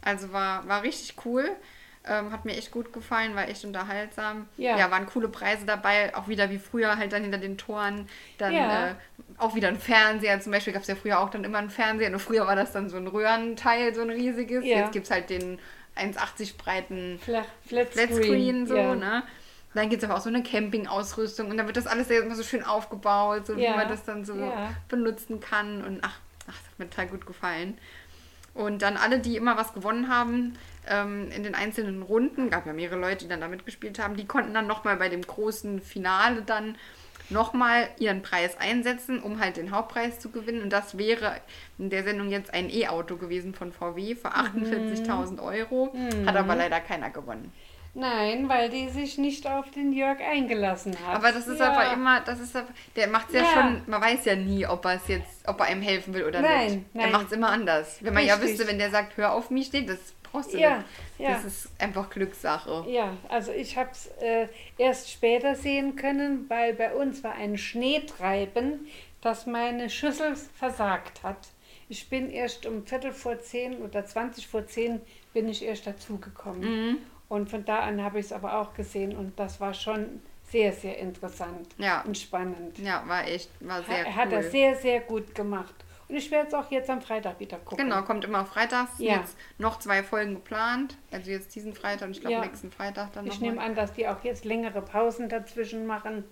also 0.04 0.34
war, 0.34 0.68
war 0.68 0.82
richtig 0.84 1.16
cool. 1.26 1.48
Ähm, 2.08 2.32
hat 2.32 2.46
mir 2.46 2.58
echt 2.58 2.72
gut 2.72 2.92
gefallen, 2.94 3.36
war 3.36 3.48
echt 3.48 3.64
unterhaltsam. 3.64 4.48
Ja. 4.58 4.90
waren 4.90 5.06
coole 5.06 5.28
Preise 5.30 5.68
dabei, 5.68 6.16
auch 6.16 6.28
wieder 6.28 6.50
wie 6.50 6.58
früher 6.58 6.98
halt 6.98 7.14
dann 7.14 7.22
hinter 7.22 7.38
den 7.38 7.60
Toren. 7.60 8.08
Dann 8.40 8.54
Ja. 8.54 8.88
äh, 8.88 8.94
auch 9.38 9.54
wieder 9.54 9.68
ein 9.68 9.78
Fernseher. 9.80 10.40
Zum 10.42 10.52
Beispiel 10.52 10.74
gab 10.74 10.82
es 10.82 10.88
ja 10.88 10.96
früher 10.96 11.20
auch 11.20 11.30
dann 11.30 11.44
immer 11.44 11.60
einen 11.60 11.70
Fernseher. 11.70 12.10
Nur 12.10 12.20
früher 12.20 12.48
war 12.48 12.56
das 12.56 12.72
dann 12.72 12.90
so 12.90 12.98
ein 12.98 13.06
Röhrenteil, 13.06 13.94
so 13.94 14.02
ein 14.02 14.10
riesiges. 14.10 14.66
Ja. 14.66 14.78
Jetzt 14.80 14.94
gibt 14.94 15.06
es 15.06 15.12
halt 15.12 15.30
den 15.30 15.60
1,80 15.96 16.58
breiten 16.58 17.20
Flach, 17.20 17.46
Flat 17.68 17.92
Screen. 17.92 18.08
Flatscreen, 18.08 18.68
so, 18.68 18.76
ja. 18.78 18.96
ne? 18.96 19.24
Dann 19.76 19.90
gibt 19.90 20.02
es 20.04 20.10
aber 20.10 20.18
auch 20.18 20.24
so 20.24 20.30
eine 20.30 20.42
Campingausrüstung 20.44 21.50
und 21.50 21.58
dann 21.58 21.68
wird 21.68 21.78
das 21.78 21.86
alles 21.88 22.10
immer 22.10 22.36
so 22.36 22.44
schön 22.44 22.64
aufgebaut, 22.64 23.46
so 23.46 23.56
wie 23.58 23.64
Ja. 23.64 23.76
man 23.76 23.88
das 23.88 24.04
dann 24.06 24.26
so 24.26 24.34
Ja. 24.36 24.72
benutzen 24.90 25.40
kann. 25.40 25.84
Und 25.84 26.00
ach, 26.04 26.18
ach, 26.48 26.56
das 26.58 26.66
hat 26.72 26.80
mir 26.80 26.90
total 26.90 27.08
gut 27.08 27.26
gefallen. 27.26 27.78
Und 28.54 28.82
dann 28.82 28.98
alle, 28.98 29.20
die 29.20 29.38
immer 29.38 29.58
was 29.58 29.74
gewonnen 29.74 30.10
haben 30.10 30.58
ähm, 30.88 31.32
in 31.32 31.44
den 31.44 31.56
einzelnen 31.56 32.02
Runden, 32.02 32.50
gab 32.50 32.66
ja 32.66 32.74
mehrere 32.74 33.00
Leute, 33.00 33.26
die 33.26 33.30
dann 33.30 33.42
da 33.42 33.48
mitgespielt 33.48 34.00
haben, 34.00 34.16
die 34.16 34.26
konnten 34.26 34.54
dann 34.54 34.68
nochmal 34.68 34.98
bei 34.98 35.10
dem 35.10 35.22
großen 35.22 35.80
Finale 35.82 36.42
dann 36.42 36.76
nochmal 37.30 37.88
ihren 37.98 38.22
Preis 38.22 38.58
einsetzen, 38.60 39.22
um 39.22 39.40
halt 39.40 39.56
den 39.56 39.72
Hauptpreis 39.72 40.20
zu 40.20 40.32
gewinnen. 40.32 40.62
Und 40.62 40.74
das 40.74 40.98
wäre 40.98 41.38
in 41.78 41.90
der 41.90 42.04
Sendung 42.04 42.30
jetzt 42.30 42.54
ein 42.54 42.70
E-Auto 42.70 43.16
gewesen 43.16 43.54
von 43.54 43.72
VW 43.72 44.16
für 44.16 44.36
48.000 44.36 45.42
Euro. 45.42 45.94
Hat 46.26 46.36
aber 46.36 46.56
leider 46.56 46.82
keiner 46.82 47.10
gewonnen. 47.10 47.54
Nein, 47.94 48.48
weil 48.48 48.70
die 48.70 48.88
sich 48.90 49.18
nicht 49.18 49.46
auf 49.48 49.70
den 49.72 49.92
Jörg 49.92 50.20
eingelassen 50.22 50.96
hat. 51.06 51.16
Aber 51.16 51.32
das 51.34 51.46
ist 51.48 51.60
ja. 51.60 51.72
aber 51.74 51.92
immer, 51.94 52.22
das 52.22 52.40
ist 52.40 52.56
aber, 52.56 52.70
der 52.96 53.08
macht 53.08 53.28
es 53.30 53.36
ja, 53.36 53.42
Ja. 53.42 53.48
schon, 53.54 53.82
man 53.88 54.02
weiß 54.02 54.24
ja 54.26 54.36
nie, 54.36 54.66
ob 54.66 54.86
er 54.86 54.96
es 54.96 55.08
jetzt, 55.10 55.46
ob 55.48 55.60
er 55.60 55.66
einem 55.66 55.82
helfen 55.82 56.14
will 56.14 56.24
oder 56.24 56.42
Nein, 56.42 56.66
nicht. 56.68 56.86
Er 56.94 57.02
nein. 57.02 57.12
macht 57.12 57.26
es 57.28 57.32
immer 57.34 57.50
anders. 57.50 57.98
Wenn 58.02 58.14
man 58.14 58.26
ja 58.26 58.36
Richtig. 58.36 58.52
wüsste, 58.52 58.68
wenn 58.72 58.80
der 58.80 58.92
sagt, 58.92 59.18
hör 59.18 59.34
auf 59.34 59.50
mich, 59.50 59.68
steht, 59.68 59.90
das 59.90 60.00
brauchst 60.24 60.54
du 60.54 60.58
Ja, 60.58 60.78
nicht. 60.78 60.88
ja. 61.18 61.32
Das 61.32 61.44
ist 61.44 61.70
einfach 61.80 62.10
Glückssache. 62.10 62.86
Ja, 62.88 63.18
also 63.28 63.52
ich 63.52 63.76
habe 63.78 63.90
es 63.92 64.08
äh, 64.22 64.48
erst 64.78 65.12
später 65.12 65.56
sehen 65.56 65.98
können, 65.98 66.46
weil 66.50 66.74
bei 66.74 66.94
uns 66.96 67.24
war 67.26 67.34
ein 67.34 67.58
Schneetreiben, 67.58 68.88
das 69.20 69.46
meine 69.46 69.90
Schüssel 69.90 70.36
versagt 70.56 71.24
hat. 71.24 71.50
Ich 71.90 72.10
bin 72.10 72.30
erst 72.30 72.66
um 72.66 72.86
Viertel 72.86 73.12
vor 73.12 73.40
zehn 73.42 73.82
oder 73.82 74.06
20 74.06 74.48
vor 74.48 74.66
zehn 74.66 75.02
bin 75.34 75.50
ich 75.50 75.62
erst 75.66 75.86
dazugekommen. 75.88 76.62
Mhm. 76.62 76.98
Und 77.32 77.50
von 77.50 77.64
da 77.64 77.80
an 77.80 78.04
habe 78.04 78.20
ich 78.20 78.26
es 78.26 78.34
aber 78.34 78.60
auch 78.60 78.74
gesehen 78.74 79.16
und 79.16 79.40
das 79.40 79.62
war 79.62 79.74
schon 79.74 80.22
sehr, 80.50 80.74
sehr 80.74 80.98
interessant 80.98 81.70
Ja. 81.78 82.02
und 82.02 82.18
spannend. 82.18 82.78
Ja, 82.78 83.04
war 83.08 83.26
echt, 83.26 83.50
war 83.62 83.82
sehr 83.84 84.06
er 84.06 84.16
hat 84.18 84.26
cool. 84.28 84.32
das 84.42 84.52
sehr, 84.52 84.76
sehr 84.76 85.00
gut 85.00 85.34
gemacht. 85.34 85.74
Und 86.10 86.18
ich 86.18 86.30
werde 86.30 86.50
es 86.50 86.54
auch 86.54 86.70
jetzt 86.72 86.90
am 86.90 87.02
Freitag 87.02 87.40
wieder 87.40 87.58
gucken. 87.60 87.86
Genau, 87.86 88.02
kommt 88.02 88.26
immer 88.26 88.44
freitags. 88.44 88.92
Ja. 88.98 89.16
Jetzt 89.16 89.38
noch 89.58 89.80
zwei 89.80 90.04
Folgen 90.04 90.34
geplant. 90.34 90.98
Also 91.10 91.32
jetzt 91.32 91.56
diesen 91.56 91.74
Freitag 91.74 92.08
und 92.08 92.12
ich 92.18 92.20
glaube 92.20 92.34
Ja. 92.36 92.42
nächsten 92.42 92.70
Freitag 92.70 93.14
dann 93.14 93.26
Ich 93.28 93.36
noch 93.36 93.40
nehme 93.40 93.56
mal. 93.56 93.66
an, 93.68 93.76
dass 93.76 93.94
die 93.94 94.10
auch 94.10 94.22
jetzt 94.26 94.44
längere 94.44 94.82
Pausen 94.82 95.30
dazwischen 95.30 95.86
machen, 95.86 96.26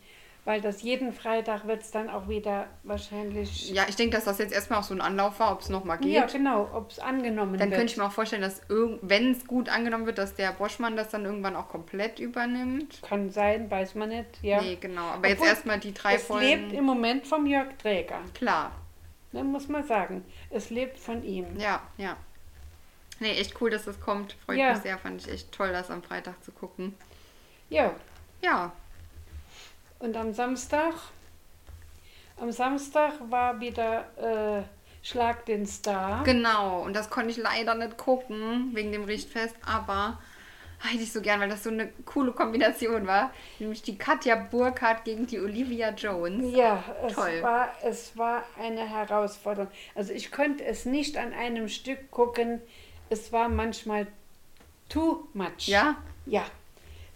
weil 0.45 0.61
das 0.61 0.81
jeden 0.81 1.13
Freitag 1.13 1.67
wird 1.67 1.81
es 1.81 1.91
dann 1.91 2.09
auch 2.09 2.27
wieder 2.27 2.67
wahrscheinlich. 2.83 3.69
Ja, 3.71 3.83
ich 3.87 3.95
denke, 3.95 4.15
dass 4.15 4.25
das 4.25 4.37
jetzt 4.39 4.53
erstmal 4.53 4.79
auch 4.79 4.83
so 4.83 4.93
ein 4.93 5.01
Anlauf 5.01 5.39
war, 5.39 5.51
ob 5.51 5.61
es 5.61 5.69
nochmal 5.69 5.97
geht. 5.99 6.13
Ja, 6.13 6.25
genau, 6.25 6.69
ob 6.73 6.89
es 6.91 6.99
angenommen 6.99 7.57
Dann 7.57 7.69
wird. 7.69 7.77
könnte 7.77 7.91
ich 7.93 7.97
mir 7.97 8.05
auch 8.05 8.11
vorstellen, 8.11 8.41
dass 8.41 8.61
wenn 9.01 9.31
es 9.31 9.45
gut 9.45 9.69
angenommen 9.69 10.05
wird, 10.05 10.17
dass 10.17 10.33
der 10.35 10.51
Boschmann 10.53 10.95
das 10.95 11.09
dann 11.09 11.25
irgendwann 11.25 11.55
auch 11.55 11.67
komplett 11.69 12.19
übernimmt. 12.19 13.01
Kann 13.03 13.29
sein, 13.29 13.69
weiß 13.69 13.95
man 13.95 14.09
nicht. 14.09 14.27
Ja. 14.41 14.61
Nee, 14.61 14.77
genau. 14.79 15.03
Aber 15.07 15.27
jetzt 15.27 15.37
Obwohl, 15.39 15.49
erstmal 15.49 15.79
die 15.79 15.93
drei 15.93 16.15
es 16.15 16.23
Folgen. 16.23 16.45
lebt 16.47 16.73
im 16.73 16.83
Moment 16.85 17.27
vom 17.27 17.45
Jörg 17.45 17.67
Träger, 17.81 18.19
Klar, 18.33 18.71
ne, 19.31 19.43
muss 19.43 19.67
man 19.67 19.83
sagen. 19.83 20.23
Es 20.49 20.69
lebt 20.69 20.97
von 20.97 21.23
ihm. 21.23 21.45
ja, 21.59 21.81
ja. 21.97 22.17
Nee, 23.21 23.33
echt 23.33 23.59
cool, 23.61 23.69
dass 23.69 23.83
das 23.83 23.99
kommt. 23.99 24.33
Freut 24.45 24.57
Ja. 24.57 24.71
mich 24.71 24.81
sehr. 24.81 24.97
Fand 24.97 25.21
ich 25.21 25.31
echt 25.31 25.51
toll, 25.51 25.73
das 25.73 25.91
am 25.91 26.01
Freitag 26.01 26.41
zu 26.43 26.51
gucken. 26.53 26.95
Ja, 27.69 27.93
Ja, 28.41 28.71
und 29.99 30.15
am 30.17 30.33
Samstag, 30.33 30.93
am 32.37 32.51
Samstag 32.51 33.13
war 33.29 33.59
wieder 33.59 34.05
äh, 34.17 34.63
Schlag 35.05 35.45
den 35.45 35.65
Star. 35.65 36.23
genau. 36.23 36.81
Und 36.81 36.95
das 36.95 37.09
konnte 37.09 37.31
ich 37.31 37.37
leider 37.37 37.75
nicht 37.75 37.97
gucken, 37.97 38.71
wegen 38.73 38.91
dem 38.91 39.03
Richtfest. 39.05 39.55
Aber 39.65 40.19
hätte 40.81 41.03
ich 41.03 41.11
so 41.11 41.21
gern, 41.21 41.39
weil 41.39 41.49
das 41.49 41.63
so 41.63 41.69
eine 41.69 41.87
coole 42.05 42.31
Kombination 42.31 43.07
war. 43.07 43.31
Nämlich 43.59 43.81
die 43.81 43.97
Katja 43.97 44.35
Burkhardt 44.35 45.03
gegen 45.05 45.25
die 45.27 45.39
Olivia 45.39 45.91
Jones. 45.91 46.55
Ja, 46.55 46.83
es 47.05 47.13
Toll. 47.13 47.41
war, 47.41 47.69
es 47.83 48.17
war 48.17 48.43
eine 48.57 48.87
Herausforderung. 48.89 49.71
Also 49.95 50.13
ich 50.13 50.31
konnte 50.31 50.63
es 50.65 50.85
nicht 50.85 51.17
an 51.17 51.33
einem 51.33 51.67
Stück 51.69 52.11
gucken. 52.11 52.61
Es 53.09 53.31
war 53.31 53.49
manchmal 53.49 54.07
too 54.89 55.27
much. 55.33 55.67
Ja? 55.67 55.95
Ja. 56.25 56.45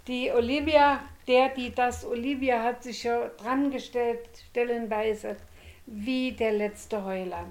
Die 0.08 0.32
Olivia, 0.32 1.00
der, 1.28 1.50
die 1.50 1.74
das, 1.74 2.06
Olivia 2.06 2.64
hat 2.64 2.84
sich 2.84 3.04
ja 3.04 3.30
dran 3.38 3.72
gestellt, 3.72 4.20
stellenweise, 4.52 5.36
wie 5.86 6.32
der 6.32 6.54
letzte 6.54 7.04
Heuler. 7.04 7.46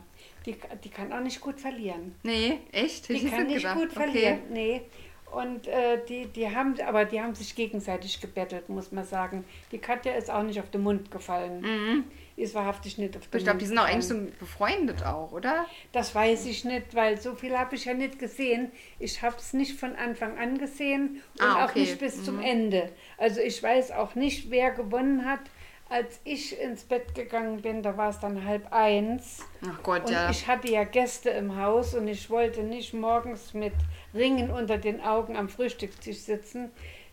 Die, 0.47 0.57
die 0.83 0.89
kann 0.89 1.13
auch 1.13 1.21
nicht 1.21 1.41
gut 1.41 1.61
verlieren. 1.61 2.15
Nee, 2.23 2.59
echt? 2.73 3.09
Die 3.09 3.15
ich 3.15 3.31
kann 3.31 3.47
nicht 3.47 3.59
gedacht. 3.59 3.79
gut 3.79 3.93
verlieren, 3.93 4.41
nee. 4.51 4.83
Und 5.31 5.67
äh, 5.67 6.05
die, 6.07 6.27
die 6.27 6.55
haben, 6.55 6.79
aber 6.81 7.07
die 7.07 7.21
haben 7.21 7.35
sich 7.35 7.55
gegenseitig 7.55 8.21
gebettelt, 8.21 8.69
muss 8.69 8.93
man 8.93 9.05
sagen. 9.05 9.45
Die 9.71 9.79
Katja 9.79 10.13
ist 10.13 10.31
auch 10.31 10.43
nicht 10.43 10.61
auf 10.61 10.71
den 10.71 10.83
Mund 10.83 11.11
gefallen. 11.11 11.63
Mhm. 11.63 12.05
Ist 12.43 12.55
wahrhaftig 12.55 12.99
nicht 12.99 13.17
auf 13.17 13.27
den 13.29 13.39
Ich 13.39 13.45
glaube, 13.45 13.59
die 13.59 13.67
sind 13.67 13.79
auch 13.79 13.85
eigentlich 13.87 14.07
so 14.09 14.17
befreundet 14.41 15.05
auch, 15.05 15.33
oder? 15.33 15.67
Das 15.93 16.15
weiß 16.15 16.47
ich 16.47 16.65
nicht, 16.65 16.95
weil 16.95 17.21
so 17.21 17.35
viel 17.35 17.57
habe 17.57 17.75
ich 17.77 17.85
ja 17.85 17.95
nicht 17.95 18.19
gesehen. 18.19 18.73
Ich 18.99 19.23
habe 19.23 19.37
es 19.39 19.53
nicht 19.53 19.79
von 19.79 19.95
Anfang 19.97 20.39
an 20.39 20.59
gesehen 20.59 21.23
und 21.39 21.43
Ah, 21.47 21.65
auch 21.65 21.71
okay. 21.71 21.81
nicht 21.81 21.99
bis 21.99 22.25
zum 22.25 22.41
Ende. 22.41 22.91
Also 23.19 23.41
ich 23.41 23.63
weiß 23.63 23.93
auch 23.93 24.15
nicht, 24.15 24.51
wer 24.51 24.73
gewonnen 24.73 25.25
hat. 25.25 25.41
Als 25.89 26.21
ich 26.25 26.59
ins 26.59 26.85
Bett 26.85 27.15
gegangen 27.15 27.61
bin, 27.61 27.83
da 27.83 27.99
war 27.99 28.09
es 28.09 28.19
dann 28.19 28.47
halb 28.47 28.73
eins. 28.73 29.45
Ach 29.63 29.83
Gott, 29.83 30.07
Und 30.07 30.11
ja. 30.13 30.31
ich 30.31 30.47
hatte 30.47 30.71
ja 30.71 30.85
Gäste 30.85 31.29
im 31.29 31.57
Haus 31.61 31.95
und 31.95 32.09
ich 32.09 32.31
wollte 32.31 32.63
nicht 32.63 32.95
morgens 32.95 33.53
mit 33.53 33.75
Ringen 34.15 34.51
unter 34.51 34.79
den 34.79 35.03
Augen 35.03 35.37
am 35.37 35.51
Frühstückstisch 35.51 36.21
sitzen. 36.21 36.71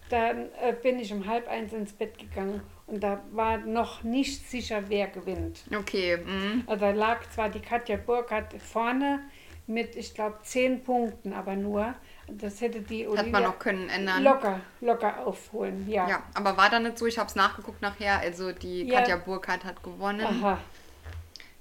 Dann 0.09 0.49
äh, 0.61 0.73
bin 0.81 0.99
ich 0.99 1.11
um 1.13 1.27
halb 1.27 1.47
eins 1.47 1.71
ins 1.73 1.93
Bett 1.93 2.17
gegangen 2.17 2.61
und 2.87 3.01
da 3.03 3.21
war 3.31 3.57
noch 3.57 4.03
nicht 4.03 4.49
sicher, 4.49 4.83
wer 4.87 5.07
gewinnt. 5.07 5.61
Okay. 5.75 6.17
Mhm. 6.17 6.63
Also 6.67 6.85
da 6.85 6.91
lag 6.91 7.21
zwar 7.29 7.49
die 7.49 7.59
Katja 7.59 7.97
Burkhardt 7.97 8.53
vorne 8.61 9.19
mit, 9.67 9.95
ich 9.95 10.13
glaube, 10.15 10.39
zehn 10.41 10.83
Punkten, 10.83 11.31
aber 11.33 11.55
nur. 11.55 11.93
Das 12.27 12.59
hätte 12.61 12.81
die 12.81 13.07
Hat 13.07 13.27
man 13.27 13.43
noch 13.43 13.59
können 13.59 13.87
ändern. 13.89 14.23
locker, 14.23 14.59
locker 14.81 15.25
aufholen, 15.25 15.87
ja. 15.89 16.07
Ja, 16.09 16.23
aber 16.33 16.57
war 16.57 16.69
da 16.69 16.79
nicht 16.79 16.97
so, 16.97 17.05
ich 17.05 17.17
habe 17.17 17.27
es 17.29 17.35
nachgeguckt 17.35 17.81
nachher, 17.81 18.19
also 18.19 18.51
die 18.51 18.83
Ja. 18.87 18.99
Katja 18.99 19.17
Burkhardt 19.17 19.63
hat 19.65 19.83
gewonnen. 19.83 20.25
Aha. 20.25 20.59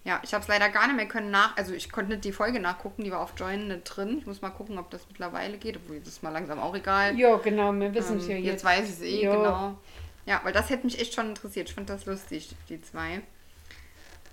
Ja, 0.08 0.20
ich 0.22 0.32
habe 0.32 0.40
es 0.40 0.48
leider 0.48 0.70
gar 0.70 0.86
nicht 0.86 0.96
mehr 0.96 1.06
können 1.06 1.30
nach, 1.30 1.54
also 1.58 1.74
ich 1.74 1.92
konnte 1.92 2.12
nicht 2.12 2.24
die 2.24 2.32
Folge 2.32 2.60
nachgucken, 2.60 3.04
die 3.04 3.10
war 3.10 3.20
auf 3.20 3.34
Join 3.36 3.68
nicht 3.68 3.84
drin. 3.84 4.16
Ich 4.18 4.24
muss 4.26 4.40
mal 4.40 4.48
gucken, 4.48 4.78
ob 4.78 4.88
das 4.90 5.06
mittlerweile 5.06 5.58
geht, 5.58 5.76
obwohl 5.76 5.98
das 6.00 6.08
ist 6.08 6.22
mal 6.22 6.30
langsam 6.30 6.58
auch 6.60 6.74
egal. 6.74 7.14
Ja, 7.18 7.36
genau, 7.36 7.72
wir 7.74 7.92
wissen 7.92 8.14
Ähm, 8.14 8.18
es 8.20 8.26
ja 8.28 8.36
jetzt. 8.36 8.46
jetzt. 8.46 8.64
weiß 8.64 8.84
ich 8.88 8.94
es 8.94 9.02
eh, 9.02 9.22
Ja. 9.24 9.36
genau. 9.36 9.78
Ja, 10.24 10.40
weil 10.44 10.54
das 10.54 10.70
hätte 10.70 10.86
mich 10.86 10.98
echt 10.98 11.12
schon 11.12 11.28
interessiert. 11.28 11.68
Ich 11.68 11.74
fand 11.74 11.90
das 11.90 12.06
lustig, 12.06 12.54
die 12.70 12.80
zwei. 12.80 13.20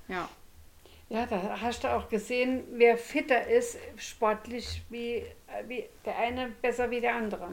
Ja. 0.08 0.30
Ja, 1.10 1.26
da 1.26 1.60
hast 1.62 1.84
du 1.84 1.90
auch 1.94 2.08
gesehen, 2.08 2.64
wer 2.72 2.98
fitter 2.98 3.46
ist, 3.46 3.78
sportlich, 3.98 4.82
wie, 4.90 5.26
wie 5.68 5.84
der 6.06 6.18
eine 6.18 6.54
besser 6.62 6.90
wie 6.90 7.02
der 7.02 7.16
andere. 7.16 7.50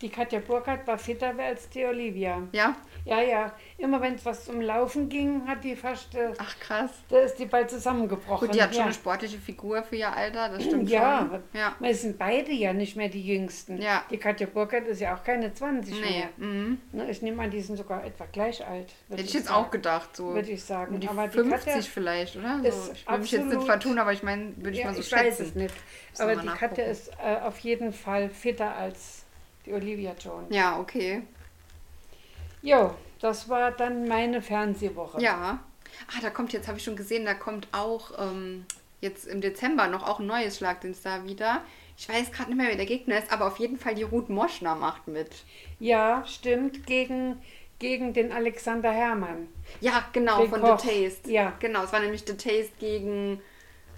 Die 0.00 0.08
Katja 0.10 0.40
Burkhardt 0.40 0.86
war 0.86 0.98
fitter 0.98 1.32
als 1.38 1.68
die 1.70 1.84
Olivia. 1.84 2.42
Ja? 2.52 2.74
Ja, 3.04 3.22
ja, 3.22 3.52
immer 3.78 4.00
wenn 4.00 4.14
es 4.14 4.24
was 4.24 4.44
zum 4.44 4.60
Laufen 4.60 5.08
ging, 5.08 5.46
hat 5.46 5.62
die 5.62 5.76
fast, 5.76 6.14
äh, 6.14 6.32
Ach 6.38 6.58
krass. 6.58 6.90
da 7.08 7.18
ist 7.20 7.36
die 7.36 7.46
bald 7.46 7.70
zusammengebrochen. 7.70 8.48
Gut, 8.48 8.56
die 8.56 8.62
hat 8.62 8.70
schon 8.70 8.78
ja. 8.80 8.84
eine 8.86 8.94
sportliche 8.94 9.38
Figur 9.38 9.82
für 9.82 9.96
ihr 9.96 10.12
Alter, 10.14 10.48
das 10.48 10.64
stimmt 10.64 10.90
Ja, 10.90 11.28
schon. 11.30 11.42
Ja. 11.58 11.74
wir 11.78 11.94
sind 11.94 12.18
beide 12.18 12.50
ja 12.52 12.72
nicht 12.72 12.96
mehr 12.96 13.08
die 13.08 13.24
Jüngsten. 13.24 13.80
Ja. 13.80 14.02
Die 14.10 14.16
Katja 14.18 14.46
Burkhardt 14.46 14.88
ist 14.88 15.00
ja 15.00 15.14
auch 15.14 15.22
keine 15.22 15.52
20 15.54 15.94
Nee. 15.94 16.00
mehr. 16.00 16.28
Mhm. 16.38 16.80
Ne, 16.92 17.10
Ich 17.10 17.22
nehme 17.22 17.42
an, 17.42 17.50
die 17.50 17.60
sind 17.60 17.76
sogar 17.76 18.04
etwa 18.04 18.26
gleich 18.32 18.66
alt. 18.66 18.92
Hätte 19.08 19.22
ich 19.22 19.32
jetzt 19.32 19.46
sagen. 19.46 19.64
auch 19.66 19.70
gedacht, 19.70 20.16
so. 20.16 20.34
Würde 20.34 20.50
ich 20.50 20.64
sagen. 20.64 20.94
Um 20.94 21.00
die 21.00 21.08
Aber 21.08 21.28
die 21.28 21.38
50 21.38 21.64
Katja 21.64 21.82
vielleicht, 21.82 22.36
oder? 22.36 22.60
ist 22.64 22.86
So. 22.86 22.92
Ich 22.92 23.08
will 23.08 23.18
mich 23.18 23.32
jetzt 23.32 23.46
nicht 23.46 23.62
vertun, 23.62 23.98
aber 23.98 24.12
ich 24.12 24.22
meine, 24.22 24.56
würde 24.56 24.70
ich 24.70 24.78
ja, 24.78 24.86
mal 24.86 24.94
so 24.94 25.00
ich 25.00 25.08
schätzen. 25.08 25.26
weiß 25.26 25.40
es 25.40 25.54
nicht. 25.54 25.74
Aber 26.18 26.36
die 26.36 26.48
Katja 26.48 26.84
ist 26.84 27.10
äh, 27.22 27.40
auf 27.42 27.58
jeden 27.60 27.92
Fall 27.92 28.28
fitter 28.30 28.74
als 28.74 29.23
die 29.66 29.72
Olivia 29.72 30.14
Jones. 30.18 30.48
Ja, 30.50 30.78
okay. 30.78 31.22
Jo, 32.62 32.94
das 33.20 33.48
war 33.48 33.70
dann 33.70 34.08
meine 34.08 34.42
Fernsehwoche. 34.42 35.20
Ja. 35.20 35.60
Ah, 36.08 36.20
da 36.20 36.30
kommt 36.30 36.52
jetzt, 36.52 36.66
habe 36.66 36.78
ich 36.78 36.84
schon 36.84 36.96
gesehen, 36.96 37.24
da 37.24 37.34
kommt 37.34 37.68
auch 37.72 38.12
ähm, 38.18 38.66
jetzt 39.00 39.26
im 39.26 39.40
Dezember 39.40 39.86
noch 39.86 40.06
auch 40.06 40.18
ein 40.18 40.26
neues 40.26 40.58
Schlagdienst 40.58 41.04
da 41.06 41.24
wieder. 41.24 41.62
Ich 41.96 42.08
weiß 42.08 42.32
gerade 42.32 42.50
nicht 42.50 42.58
mehr, 42.58 42.68
wer 42.68 42.76
der 42.76 42.86
Gegner 42.86 43.18
ist, 43.18 43.32
aber 43.32 43.46
auf 43.46 43.58
jeden 43.58 43.78
Fall 43.78 43.94
die 43.94 44.02
Ruth 44.02 44.28
Moschner 44.28 44.74
macht 44.74 45.06
mit. 45.06 45.30
Ja, 45.78 46.24
stimmt, 46.26 46.86
gegen, 46.86 47.40
gegen 47.78 48.12
den 48.12 48.32
Alexander 48.32 48.90
Herrmann. 48.90 49.48
Ja, 49.80 50.04
genau, 50.12 50.40
Den 50.40 50.50
von 50.50 50.60
Koch. 50.60 50.80
The 50.80 50.88
Taste. 50.88 51.30
Ja. 51.30 51.52
Genau, 51.60 51.84
es 51.84 51.92
war 51.92 52.00
nämlich 52.00 52.24
The 52.26 52.36
Taste 52.36 52.72
gegen 52.80 53.40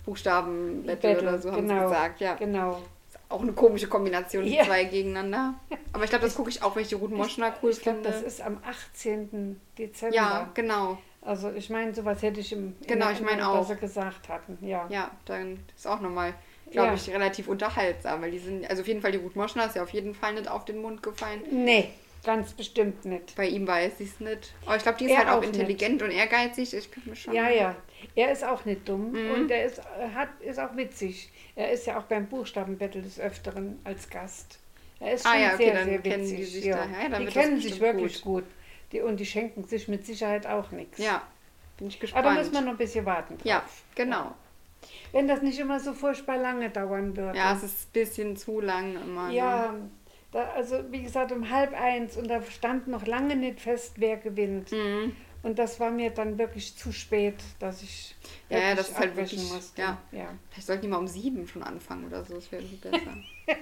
Buchstabenbattle 0.04 1.14
Battle, 1.14 1.28
oder 1.28 1.38
so 1.38 1.52
haben 1.52 1.66
genau, 1.66 1.74
sie 1.74 1.84
gesagt. 1.84 2.20
Ja. 2.20 2.34
Genau. 2.34 2.82
Auch 3.28 3.42
eine 3.42 3.52
komische 3.52 3.88
Kombination, 3.88 4.44
die 4.44 4.54
Ja. 4.54 4.64
zwei 4.64 4.84
gegeneinander. 4.84 5.54
Aber 5.92 6.04
ich 6.04 6.10
glaube, 6.10 6.24
das 6.24 6.34
gucke 6.36 6.48
ich 6.50 6.62
auch, 6.62 6.76
weil 6.76 6.82
ich 6.82 6.88
die 6.88 6.94
Ruth 6.94 7.10
Moschner 7.10 7.52
cool 7.62 7.70
Ich 7.70 7.80
glaube, 7.80 8.02
finde. 8.02 8.10
das 8.12 8.22
ist 8.22 8.40
am 8.40 8.58
18. 8.64 9.60
Dezember. 9.78 10.14
ja, 10.16 10.50
genau. 10.54 10.98
Also 11.22 11.50
ich 11.50 11.68
meine, 11.70 11.92
sowas 11.92 12.22
hätte 12.22 12.38
ich 12.38 12.52
im 12.52 12.76
Genau, 12.86 13.10
ich 13.10 13.20
meine 13.20 13.48
auch. 13.48 13.66
sie 13.66 13.74
gesagt 13.74 14.28
hatten. 14.28 14.58
Ja. 14.64 14.86
Ja, 14.90 15.10
dann 15.24 15.58
ist 15.74 15.84
auch 15.88 16.00
nochmal, 16.00 16.34
glaube 16.70 16.88
Ja. 16.88 16.94
ich, 16.94 17.10
relativ 17.10 17.48
unterhaltsam, 17.48 18.22
weil 18.22 18.30
die 18.30 18.38
sind, 18.38 18.70
also 18.70 18.82
auf 18.82 18.86
jeden 18.88 19.02
Fall 19.02 19.10
die 19.10 19.18
Ruth 19.18 19.34
Moschner 19.34 19.66
ist 19.66 19.74
ja 19.74 19.82
auf 19.82 19.90
jeden 19.90 20.14
Fall 20.14 20.34
nicht 20.34 20.48
auf 20.48 20.64
den 20.64 20.80
Mund 20.80 21.02
gefallen. 21.02 21.42
Nee, 21.50 21.90
ganz 22.26 22.52
bestimmt 22.52 23.04
nicht. 23.06 23.34
Bei 23.36 23.46
ihm 23.48 23.66
weiß 23.66 24.00
ich 24.00 24.10
es 24.10 24.20
nicht. 24.20 24.52
Aber 24.66 24.76
ich 24.76 24.82
glaube, 24.82 24.98
die 24.98 25.06
ist 25.06 25.12
Er 25.12 25.18
halt 25.18 25.28
auch, 25.28 25.36
auch 25.36 25.40
nicht. 25.40 25.54
intelligent 25.54 26.02
und 26.02 26.10
ehrgeizig. 26.10 26.74
Ich 26.74 26.90
könnte 26.90 27.08
mir 27.08 27.16
schon. 27.16 27.32
Ja, 27.32 27.48
ja. 27.48 27.74
Er 28.14 28.32
ist 28.32 28.44
auch 28.44 28.64
nicht 28.66 28.86
dumm 28.86 29.12
Mhm. 29.12 29.30
und 29.30 29.50
er 29.50 29.64
ist, 29.64 29.78
äh, 29.78 29.82
hat, 30.14 30.28
ist 30.40 30.58
auch 30.60 30.76
witzig. 30.76 31.30
Er 31.54 31.72
ist 31.72 31.86
ja 31.86 31.98
auch 31.98 32.02
beim 32.02 32.26
Buchstabenbattle 32.26 33.00
des 33.00 33.18
Öfteren 33.18 33.78
als 33.84 34.10
Gast. 34.10 34.58
Er 35.00 35.12
ist 35.14 35.24
Ah 35.26 35.32
schon 35.32 35.40
ja, 35.42 35.54
okay, 35.54 35.64
sehr, 35.64 35.74
dann 35.74 35.84
sehr 35.86 36.04
witzig. 36.04 36.36
die 36.36 36.44
sich 36.44 36.64
ja. 36.66 36.76
da. 36.76 37.02
Ja, 37.02 37.08
dann 37.08 37.26
die 37.26 37.32
kennen 37.32 37.60
sich 37.60 37.80
wirklich 37.80 38.20
gut. 38.20 38.44
Die, 38.92 39.00
und 39.00 39.18
die 39.18 39.26
schenken 39.26 39.64
sich 39.64 39.88
mit 39.88 40.04
Sicherheit 40.04 40.46
auch 40.46 40.70
nichts. 40.72 40.98
Ja, 40.98 41.22
bin 41.78 41.88
ich 41.88 41.98
gespannt. 41.98 42.24
Aber 42.26 42.34
da 42.34 42.40
müssen 42.40 42.52
wir 42.54 42.60
noch 42.60 42.72
ein 42.72 42.76
bisschen 42.76 43.06
warten 43.06 43.38
drauf. 43.38 43.46
ja, 43.46 43.62
genau. 43.94 44.34
Wenn 45.12 45.26
das 45.26 45.42
nicht 45.42 45.58
immer 45.58 45.80
so 45.80 45.92
furchtbar 45.94 46.36
lange 46.36 46.70
dauern 46.70 47.16
würde. 47.16 47.36
Ja, 47.36 47.54
es 47.54 47.62
ist 47.64 47.88
ein 47.88 47.92
bisschen 47.92 48.36
zu 48.36 48.60
lang 48.60 48.94
immer. 49.02 49.28
Ne? 49.28 49.34
Ja, 50.36 50.44
da, 50.44 50.50
also 50.52 50.84
wie 50.90 51.02
gesagt, 51.02 51.32
um 51.32 51.50
halb 51.50 51.72
eins 51.72 52.16
und 52.16 52.28
da 52.28 52.42
stand 52.42 52.88
noch 52.88 53.06
lange 53.06 53.36
nicht 53.36 53.60
fest, 53.60 53.94
wer 53.96 54.16
gewinnt. 54.16 54.72
Mhm. 54.72 55.16
Und 55.42 55.58
das 55.58 55.78
war 55.78 55.90
mir 55.90 56.10
dann 56.10 56.38
wirklich 56.38 56.76
zu 56.76 56.92
spät, 56.92 57.36
dass 57.60 57.82
ich 57.82 58.16
Ja, 58.48 58.58
ja, 58.58 58.74
das 58.74 58.88
ist 58.90 58.98
halt 58.98 59.16
wirklich- 59.16 59.52
musste. 59.52 59.80
ja. 59.80 59.98
ja. 60.12 60.28
Vielleicht 60.50 60.66
sollten 60.66 60.82
die 60.82 60.88
mal 60.88 60.96
um 60.98 61.06
sieben 61.06 61.46
schon 61.46 61.62
anfangen 61.62 62.06
oder 62.06 62.24
so. 62.24 62.34
Das 62.34 62.50
wäre 62.50 62.62
besser. 62.64 62.98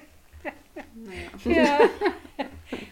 naja. 0.95 1.65
Ja. 1.65 1.79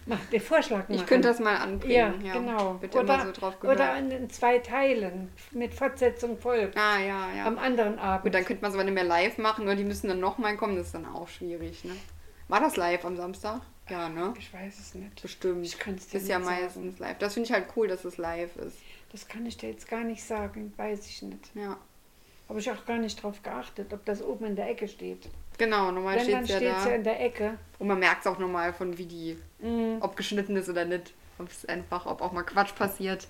Mach 0.07 0.18
den 0.27 0.40
Vorschlag 0.40 0.81
machen. 0.88 0.95
Ich 0.95 1.07
könnte 1.07 1.29
das 1.29 1.40
mal 1.40 1.57
anbringen. 1.57 2.23
Ja, 2.25 2.35
genau. 2.35 2.81
Wird 2.81 2.95
oder, 2.95 3.14
immer 3.14 3.27
so 3.27 3.33
drauf 3.33 3.59
gehört. 3.59 3.79
oder 3.79 3.97
in, 3.99 4.11
in 4.11 4.31
zwei 4.31 4.59
Teilen 4.59 5.31
mit 5.53 5.73
Fortsetzung 5.73 6.37
folgt. 6.37 6.77
ah, 6.77 6.99
ja, 6.99 7.33
ja. 7.35 7.47
Am 7.47 7.59
anderen 7.59 7.99
Abend. 7.99 8.25
Gut, 8.25 8.35
dann 8.35 8.45
könnte 8.45 8.62
man 8.62 8.71
es 8.71 8.75
aber 8.77 8.85
nicht 8.85 8.95
mehr 8.95 9.05
live 9.05 9.38
machen, 9.38 9.64
oder 9.64 9.75
die 9.77 9.85
müssen 9.85 10.09
dann 10.09 10.21
nochmal 10.21 10.57
kommen, 10.57 10.77
das 10.77 10.87
ist 10.87 10.95
dann 10.95 11.07
auch 11.07 11.29
schwierig, 11.29 11.85
ne? 11.85 11.97
War 12.49 12.61
das 12.61 12.77
live 12.77 13.05
am 13.05 13.16
Samstag? 13.16 13.62
Ja, 13.88 14.09
ne? 14.09 14.33
ich 14.38 14.53
weiß 14.53 14.79
es 14.79 14.95
nicht. 14.95 15.21
Bestimmt. 15.21 15.64
Ich 15.66 15.79
kann's 15.79 16.09
dir 16.09 16.18
Ist 16.18 16.29
ja 16.29 16.38
meistens 16.38 16.99
live. 16.99 17.18
Das 17.18 17.35
finde 17.35 17.49
ich 17.49 17.53
halt 17.53 17.66
cool, 17.77 17.88
dass 17.88 18.05
es 18.05 18.16
live 18.16 18.57
ist. 18.57 18.77
Das 19.11 19.29
kann 19.29 19.45
ich 19.45 19.57
dir 19.57 19.71
jetzt 19.71 19.88
gar 19.88 20.05
nicht 20.05 20.23
sagen, 20.23 20.73
weiß 20.77 21.07
ich 21.07 21.23
nicht. 21.23 21.51
Ja. 21.55 21.77
Habe 22.49 22.59
ich 22.61 22.71
auch 22.71 22.85
gar 22.87 22.99
nicht 22.99 23.23
drauf 23.23 23.42
geachtet, 23.42 23.92
ob 23.92 24.05
das 24.05 24.23
oben 24.23 24.47
in 24.47 24.57
der 24.57 24.68
Ecke 24.71 24.88
steht. 24.88 25.29
Genau, 25.59 25.90
normal 25.90 26.18
steht 26.21 26.42
es 26.42 26.49
ja 26.49 26.57
steht 26.57 26.68
es 26.73 26.85
ja 26.85 26.90
da. 26.90 26.95
in 26.95 27.05
der 27.05 27.21
Ecke. 27.21 27.59
Und 27.79 27.88
man 27.88 27.99
merkt 27.99 28.21
es 28.21 28.27
auch 28.27 28.38
nochmal 28.38 28.73
von 28.73 28.97
wie 28.99 29.07
die, 29.07 29.38
Mhm. 29.61 29.99
ob 30.01 30.16
geschnitten 30.16 30.57
ist 30.57 30.68
oder 30.68 30.85
nicht. 30.85 31.12
Ob 31.38 31.49
es 31.51 31.64
einfach, 31.66 32.07
ob 32.07 32.21
auch 32.23 32.33
mal 32.33 32.42
Quatsch 32.42 32.75
passiert. 32.75 33.27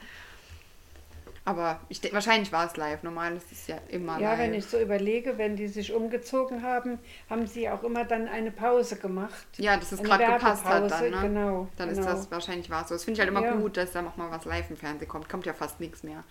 Aber 1.44 1.80
ich 1.88 2.00
wahrscheinlich 2.12 2.52
war 2.52 2.66
es 2.66 2.76
live. 2.76 3.02
Normal 3.02 3.36
ist 3.36 3.50
es 3.50 3.66
ja 3.66 3.76
immer 3.88 4.20
Ja, 4.20 4.30
live. 4.30 4.38
wenn 4.38 4.54
ich 4.54 4.64
so 4.66 4.78
überlege, 4.78 5.38
wenn 5.38 5.56
die 5.56 5.66
sich 5.66 5.92
umgezogen 5.92 6.62
haben, 6.62 7.00
haben 7.28 7.48
sie 7.48 7.68
auch 7.68 7.82
immer 7.82 8.04
dann 8.04 8.28
eine 8.28 8.52
Pause 8.52 8.94
gemacht. 8.96 9.46
ja, 9.56 9.76
dass 9.76 9.90
es 9.90 10.02
gerade 10.02 10.24
gepasst 10.24 10.64
hat 10.64 10.88
dann, 10.88 11.10
ne? 11.10 11.18
genau, 11.22 11.68
Dann 11.76 11.88
genau. 11.88 12.00
ist 12.00 12.06
das 12.06 12.30
wahrscheinlich 12.30 12.70
war 12.70 12.84
so. 12.86 12.94
Das 12.94 13.02
finde 13.04 13.14
ich 13.20 13.20
halt 13.26 13.28
immer 13.36 13.44
Ja. 13.44 13.56
gut, 13.56 13.76
dass 13.76 13.90
da 13.90 14.06
auch 14.06 14.16
mal 14.16 14.30
was 14.30 14.44
live 14.44 14.70
im 14.70 14.76
Fernsehen 14.76 15.08
kommt. 15.08 15.28
Kommt 15.28 15.44
ja 15.46 15.52
fast 15.52 15.80
nichts 15.80 16.04
mehr. 16.04 16.22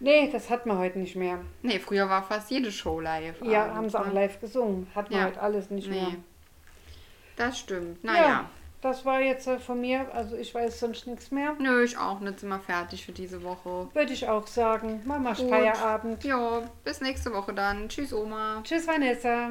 Nee, 0.00 0.30
das 0.32 0.48
hat 0.48 0.64
man 0.64 0.78
heute 0.78 0.98
nicht 0.98 1.16
mehr. 1.16 1.40
Nee, 1.62 1.78
früher 1.78 2.08
war 2.08 2.22
fast 2.22 2.50
jede 2.50 2.70
Show 2.72 3.00
live. 3.00 3.42
Ja, 3.42 3.74
haben 3.74 3.90
sie 3.90 4.00
auch 4.00 4.06
ne? 4.06 4.12
live 4.12 4.40
gesungen. 4.40 4.86
Hat 4.94 5.10
man 5.10 5.20
Ja. 5.20 5.26
heute 5.26 5.42
alles 5.42 5.68
nicht 5.70 5.90
mehr. 5.90 6.04
Nee. 6.10 6.16
Das 7.36 7.58
stimmt. 7.58 8.02
Ja, 8.02 8.12
Naja. 8.12 8.50
Das 8.80 9.04
war 9.04 9.20
jetzt 9.20 9.46
äh, 9.46 9.58
von 9.58 9.80
mir. 9.80 10.12
Also 10.14 10.36
ich 10.36 10.54
weiß 10.54 10.80
sonst 10.80 11.06
nichts 11.06 11.30
mehr. 11.30 11.54
Nö, 11.58 11.82
ich 11.84 11.98
auch 11.98 12.20
nicht. 12.20 12.40
Sind 12.40 12.48
wir 12.48 12.60
fertig 12.60 13.04
für 13.04 13.12
diese 13.12 13.42
Woche. 13.42 13.88
Würde 13.92 14.12
ich 14.12 14.28
auch 14.28 14.46
sagen. 14.46 15.02
Mama, 15.04 15.32
Gut. 15.32 15.48
Feierabend. 15.48 16.24
Jo, 16.24 16.62
bis 16.84 17.00
nächste 17.00 17.32
Woche 17.32 17.52
dann. 17.52 17.88
Tschüss, 17.88 18.12
Oma. 18.12 18.60
Tschüss, 18.62 18.86
Vanessa. 18.86 19.50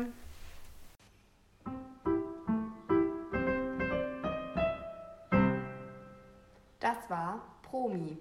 Das 6.79 6.97
war 7.09 7.41
Promi. 7.63 8.17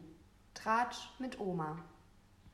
Tratsch 0.54 1.10
mit 1.18 1.38
Oma. 1.38 1.76